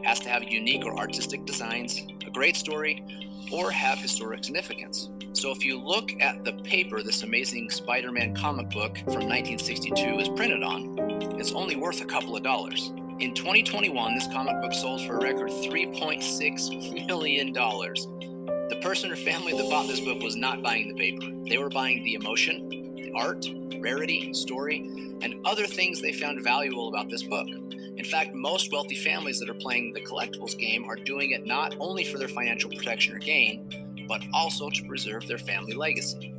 has 0.06 0.22
to 0.22 0.30
have 0.30 0.44
unique 0.44 0.86
or 0.86 0.98
artistic 0.98 1.44
designs, 1.44 2.02
a 2.26 2.30
great 2.30 2.56
story, 2.56 3.04
or 3.52 3.70
have 3.70 3.98
historic 3.98 4.46
significance. 4.46 5.10
So 5.34 5.52
if 5.52 5.66
you 5.66 5.78
look 5.78 6.10
at 6.22 6.46
the 6.46 6.54
paper 6.64 7.04
this 7.04 7.24
amazing 7.24 7.70
Spider 7.70 8.14
Man 8.14 8.34
comic 8.34 8.70
book 8.70 8.98
from 9.00 9.28
1962 9.28 10.20
is 10.20 10.30
printed 10.30 10.64
on, 10.64 10.98
it's 11.38 11.52
only 11.52 11.76
worth 11.76 12.00
a 12.00 12.06
couple 12.06 12.38
of 12.38 12.44
dollars. 12.44 12.94
In 13.20 13.34
2021, 13.36 14.16
this 14.16 14.28
comic 14.28 14.60
book 14.60 14.74
sold 14.74 15.06
for 15.06 15.18
a 15.18 15.22
record 15.22 15.50
$3.6 15.50 17.08
million. 17.08 17.54
The 17.54 18.80
person 18.82 19.12
or 19.12 19.16
family 19.16 19.54
that 19.54 19.70
bought 19.70 19.88
this 19.88 20.00
book 20.00 20.22
was 20.22 20.36
not 20.36 20.64
buying 20.64 20.88
the 20.88 20.96
paper. 20.96 21.26
They 21.48 21.60
were 21.60 21.70
buying 21.70 22.04
the 22.04 22.16
emotion, 22.16 22.70
the 22.96 23.12
art, 23.16 23.46
rarity, 23.80 24.34
story, 24.34 24.80
and 25.22 25.36
other 25.46 25.68
things 25.68 26.02
they 26.02 26.12
found 26.12 26.44
valuable 26.44 26.90
about 26.90 27.10
this 27.10 27.22
book. 27.22 27.48
In 27.48 28.04
fact, 28.04 28.34
most 28.34 28.72
wealthy 28.72 28.96
families 28.96 29.40
that 29.40 29.50
are 29.50 29.54
playing 29.54 29.94
the 29.94 30.02
collectibles 30.02 30.58
game 30.58 30.84
are 30.90 30.96
doing 30.96 31.32
it 31.32 31.46
not 31.46 31.76
only 31.80 32.04
for 32.04 32.18
their 32.18 32.28
financial 32.28 32.72
protection 32.72 33.16
or 33.16 33.20
gain, 33.20 34.06
but 34.08 34.24
also 34.34 34.72
to 34.72 34.84
preserve 34.86 35.28
their 35.28 35.38
family 35.38 35.74
legacy. 35.74 36.34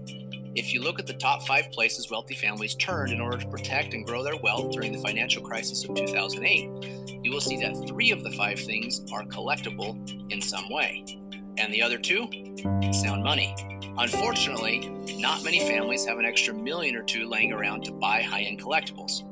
If 0.57 0.73
you 0.73 0.83
look 0.83 1.01
at 1.01 1.07
the 1.09 1.15
top 1.15 1.45
five 1.49 1.73
places 1.73 2.13
wealthy 2.13 2.37
families 2.37 2.77
turned 2.77 3.13
in 3.13 3.21
order 3.21 3.39
to 3.39 3.47
protect 3.49 3.93
and 3.93 4.07
grow 4.07 4.23
their 4.23 4.37
wealth 4.37 4.71
during 4.71 4.93
the 4.93 5.01
financial 5.01 5.43
crisis 5.43 5.83
of 5.85 5.97
2008, 5.97 7.25
you 7.25 7.33
will 7.33 7.41
see 7.41 7.57
that 7.57 7.89
three 7.89 8.13
of 8.13 8.23
the 8.23 8.31
five 8.31 8.61
things 8.61 9.01
are 9.13 9.25
collectible 9.25 9.99
in 10.31 10.41
some 10.41 10.71
way. 10.71 11.05
And 11.59 11.75
the 11.75 11.83
other 11.83 11.99
two? 11.99 12.29
Sound 12.93 13.25
money. 13.25 13.57
Unfortunately, 13.99 14.89
not 15.19 15.43
many 15.43 15.59
families 15.59 16.07
have 16.07 16.19
an 16.19 16.25
extra 16.25 16.55
million 16.55 16.95
or 16.95 17.03
two 17.03 17.29
laying 17.29 17.53
around 17.53 17.83
to 17.87 17.93
buy 17.93 18.23
high 18.23 18.43
end 18.43 18.61
collectibles, 18.61 19.23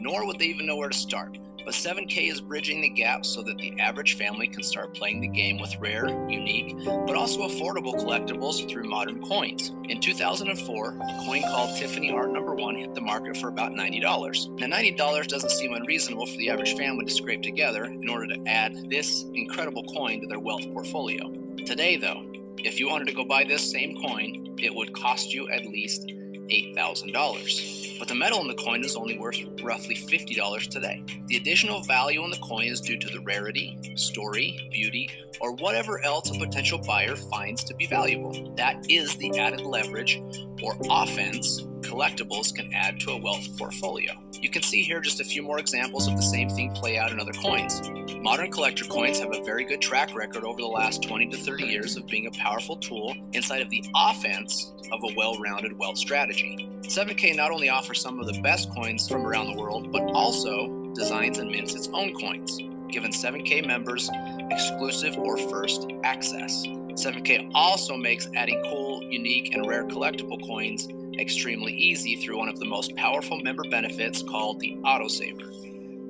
nor 0.00 0.26
would 0.26 0.38
they 0.38 0.46
even 0.46 0.64
know 0.64 0.76
where 0.76 0.88
to 0.88 0.96
start. 0.96 1.36
But 1.64 1.74
7K 1.74 2.30
is 2.30 2.40
bridging 2.40 2.80
the 2.80 2.88
gap 2.88 3.24
so 3.24 3.42
that 3.42 3.58
the 3.58 3.78
average 3.78 4.16
family 4.16 4.48
can 4.48 4.62
start 4.62 4.94
playing 4.94 5.20
the 5.20 5.28
game 5.28 5.58
with 5.58 5.76
rare, 5.78 6.08
unique, 6.28 6.76
but 6.84 7.14
also 7.14 7.46
affordable 7.46 7.94
collectibles 7.94 8.68
through 8.68 8.84
modern 8.84 9.22
coins. 9.26 9.72
In 9.88 10.00
2004, 10.00 10.88
a 10.88 11.24
coin 11.26 11.42
called 11.42 11.76
Tiffany 11.76 12.10
Art 12.12 12.32
Number 12.32 12.54
1 12.54 12.74
hit 12.76 12.94
the 12.94 13.00
market 13.00 13.36
for 13.36 13.48
about 13.48 13.72
$90. 13.72 14.58
Now, 14.58 14.66
$90 14.66 15.28
doesn't 15.28 15.50
seem 15.50 15.74
unreasonable 15.74 16.26
for 16.26 16.36
the 16.38 16.50
average 16.50 16.76
family 16.76 17.04
to 17.04 17.12
scrape 17.12 17.42
together 17.42 17.84
in 17.84 18.08
order 18.08 18.26
to 18.28 18.42
add 18.46 18.90
this 18.90 19.24
incredible 19.34 19.84
coin 19.84 20.20
to 20.20 20.26
their 20.26 20.40
wealth 20.40 20.64
portfolio. 20.72 21.30
Today, 21.66 21.96
though, 21.96 22.24
if 22.58 22.80
you 22.80 22.88
wanted 22.88 23.06
to 23.08 23.14
go 23.14 23.24
buy 23.24 23.44
this 23.44 23.70
same 23.70 24.00
coin, 24.00 24.54
it 24.58 24.74
would 24.74 24.92
cost 24.92 25.32
you 25.32 25.48
at 25.50 25.66
least 25.66 26.10
$8,000. 26.50 27.98
But 27.98 28.08
the 28.08 28.14
metal 28.14 28.40
in 28.40 28.48
the 28.48 28.54
coin 28.54 28.82
is 28.84 28.96
only 28.96 29.18
worth 29.18 29.38
roughly 29.62 29.94
$50 29.94 30.68
today. 30.68 31.04
The 31.26 31.36
additional 31.36 31.82
value 31.82 32.24
in 32.24 32.30
the 32.30 32.38
coin 32.38 32.64
is 32.64 32.80
due 32.80 32.98
to 32.98 33.08
the 33.10 33.20
rarity, 33.20 33.78
story, 33.96 34.68
beauty, 34.72 35.10
or 35.40 35.52
whatever 35.52 36.02
else 36.02 36.30
a 36.30 36.38
potential 36.38 36.78
buyer 36.78 37.14
finds 37.16 37.62
to 37.64 37.74
be 37.74 37.86
valuable. 37.86 38.54
That 38.56 38.84
is 38.88 39.16
the 39.16 39.38
added 39.38 39.60
leverage 39.60 40.20
or 40.62 40.76
offense 40.88 41.60
collectibles 41.82 42.54
can 42.54 42.72
add 42.72 43.00
to 43.00 43.12
a 43.12 43.20
wealth 43.20 43.46
portfolio. 43.58 44.12
You 44.40 44.48
can 44.48 44.62
see 44.62 44.82
here 44.82 45.00
just 45.00 45.20
a 45.20 45.24
few 45.24 45.42
more 45.42 45.58
examples 45.58 46.08
of 46.08 46.16
the 46.16 46.22
same 46.22 46.48
thing 46.48 46.72
play 46.72 46.96
out 46.96 47.12
in 47.12 47.20
other 47.20 47.32
coins. 47.32 47.82
Modern 48.22 48.50
collector 48.50 48.86
coins 48.86 49.18
have 49.18 49.34
a 49.34 49.44
very 49.44 49.64
good 49.64 49.82
track 49.82 50.14
record 50.14 50.44
over 50.44 50.58
the 50.58 50.66
last 50.66 51.02
20 51.02 51.26
to 51.28 51.36
30 51.36 51.64
years 51.66 51.96
of 51.96 52.06
being 52.06 52.26
a 52.26 52.30
powerful 52.30 52.76
tool 52.76 53.14
inside 53.34 53.60
of 53.60 53.68
the 53.68 53.84
offense 53.94 54.72
of 54.92 55.00
a 55.04 55.14
well 55.14 55.38
rounded 55.38 55.78
wealth 55.78 55.98
strategy. 55.98 56.70
7K 56.80 57.36
not 57.36 57.50
only 57.50 57.68
offers 57.68 58.00
some 58.00 58.18
of 58.18 58.26
the 58.26 58.40
best 58.40 58.72
coins 58.74 59.06
from 59.06 59.26
around 59.26 59.48
the 59.48 59.60
world, 59.60 59.92
but 59.92 60.02
also 60.12 60.90
designs 60.94 61.38
and 61.38 61.50
mints 61.50 61.74
its 61.74 61.88
own 61.92 62.14
coins, 62.14 62.56
giving 62.90 63.12
7K 63.12 63.66
members 63.66 64.08
exclusive 64.50 65.18
or 65.18 65.36
first 65.36 65.86
access. 66.02 66.64
7K 66.66 67.50
also 67.54 67.94
makes 67.94 68.26
adding 68.34 68.62
cool, 68.70 69.02
unique, 69.04 69.54
and 69.54 69.68
rare 69.68 69.84
collectible 69.84 70.44
coins 70.46 70.88
extremely 71.20 71.72
easy 71.72 72.16
through 72.16 72.38
one 72.38 72.48
of 72.48 72.58
the 72.58 72.64
most 72.64 72.96
powerful 72.96 73.38
member 73.40 73.62
benefits 73.70 74.22
called 74.22 74.58
the 74.60 74.76
Autosaver. 74.84 75.48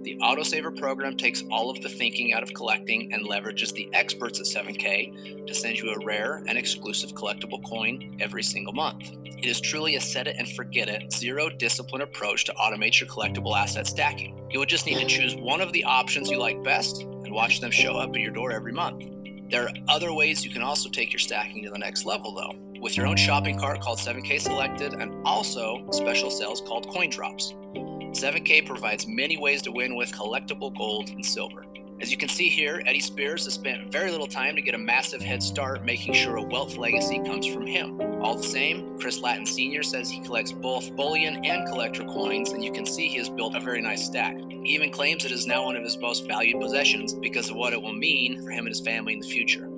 The 0.02 0.16
Autosaver 0.22 0.74
program 0.74 1.16
takes 1.16 1.44
all 1.50 1.68
of 1.68 1.82
the 1.82 1.88
thinking 1.90 2.32
out 2.32 2.42
of 2.42 2.54
collecting 2.54 3.12
and 3.12 3.28
leverages 3.28 3.74
the 3.74 3.90
experts 3.92 4.40
at 4.40 4.46
7K 4.46 5.46
to 5.46 5.54
send 5.54 5.78
you 5.78 5.90
a 5.90 6.04
rare 6.06 6.42
and 6.46 6.56
exclusive 6.56 7.12
collectible 7.12 7.62
coin 7.68 8.16
every 8.18 8.42
single 8.42 8.72
month. 8.72 9.10
It 9.24 9.44
is 9.44 9.60
truly 9.60 9.96
a 9.96 10.00
set 10.00 10.26
it 10.26 10.36
and 10.38 10.48
forget 10.48 10.88
it, 10.88 11.12
zero 11.12 11.50
discipline 11.50 12.00
approach 12.00 12.44
to 12.46 12.54
automate 12.54 12.98
your 12.98 13.10
collectible 13.10 13.54
asset 13.58 13.86
stacking. 13.86 14.40
You 14.50 14.58
would 14.60 14.70
just 14.70 14.86
need 14.86 14.98
to 15.00 15.06
choose 15.06 15.34
one 15.34 15.60
of 15.60 15.72
the 15.72 15.84
options 15.84 16.30
you 16.30 16.38
like 16.38 16.62
best 16.62 17.02
and 17.02 17.32
watch 17.32 17.60
them 17.60 17.70
show 17.70 17.96
up 17.96 18.10
at 18.10 18.20
your 18.20 18.32
door 18.32 18.52
every 18.52 18.72
month. 18.72 19.04
There 19.50 19.64
are 19.64 19.72
other 19.88 20.14
ways 20.14 20.44
you 20.44 20.50
can 20.50 20.62
also 20.62 20.88
take 20.88 21.12
your 21.12 21.18
stacking 21.18 21.64
to 21.64 21.70
the 21.70 21.78
next 21.78 22.06
level, 22.06 22.34
though, 22.34 22.54
with 22.80 22.96
your 22.96 23.06
own 23.06 23.16
shopping 23.16 23.58
cart 23.58 23.80
called 23.80 23.98
7K 23.98 24.40
Selected 24.40 24.94
and 24.94 25.12
also 25.24 25.86
special 25.90 26.30
sales 26.30 26.62
called 26.62 26.88
Coin 26.88 27.10
Drops. 27.10 27.54
7K 27.74 28.66
provides 28.66 29.06
many 29.06 29.36
ways 29.36 29.62
to 29.62 29.70
win 29.70 29.94
with 29.94 30.10
collectible 30.12 30.76
gold 30.76 31.10
and 31.10 31.24
silver. 31.24 31.64
As 32.00 32.10
you 32.10 32.16
can 32.16 32.30
see 32.30 32.48
here, 32.48 32.82
Eddie 32.86 33.00
Spears 33.00 33.44
has 33.44 33.52
spent 33.52 33.92
very 33.92 34.10
little 34.10 34.26
time 34.26 34.56
to 34.56 34.62
get 34.62 34.74
a 34.74 34.78
massive 34.78 35.20
head 35.20 35.42
start 35.42 35.84
making 35.84 36.14
sure 36.14 36.36
a 36.36 36.42
wealth 36.42 36.78
legacy 36.78 37.20
comes 37.26 37.46
from 37.46 37.66
him. 37.66 38.00
All 38.22 38.36
the 38.36 38.42
same, 38.42 38.98
Chris 38.98 39.20
Latin 39.20 39.44
Sr. 39.44 39.82
says 39.82 40.10
he 40.10 40.20
collects 40.20 40.50
both 40.50 40.96
bullion 40.96 41.44
and 41.44 41.68
collector 41.68 42.04
coins, 42.04 42.52
and 42.52 42.64
you 42.64 42.72
can 42.72 42.86
see 42.86 43.06
he 43.06 43.18
has 43.18 43.28
built 43.28 43.54
a 43.54 43.60
very 43.60 43.82
nice 43.82 44.06
stack. 44.06 44.34
He 44.48 44.74
even 44.74 44.90
claims 44.90 45.26
it 45.26 45.32
is 45.32 45.46
now 45.46 45.66
one 45.66 45.76
of 45.76 45.84
his 45.84 45.98
most 45.98 46.26
valued 46.26 46.58
possessions 46.58 47.12
because 47.12 47.50
of 47.50 47.56
what 47.56 47.74
it 47.74 47.82
will 47.82 47.92
mean 47.92 48.42
for 48.42 48.50
him 48.50 48.64
and 48.64 48.74
his 48.74 48.80
family 48.80 49.12
in 49.12 49.20
the 49.20 49.28
future. 49.28 49.69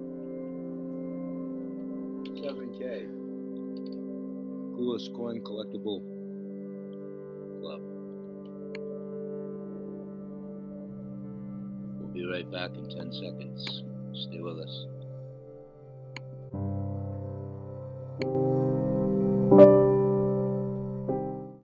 Coolest 4.82 5.14
coin 5.14 5.40
collectible 5.42 6.02
club. 7.60 7.80
We'll 12.00 12.08
be 12.08 12.26
right 12.26 12.50
back 12.50 12.76
in 12.76 12.90
10 12.90 13.12
seconds. 13.12 13.84
Stay 14.12 14.40
with 14.40 14.58
us. 14.58 14.86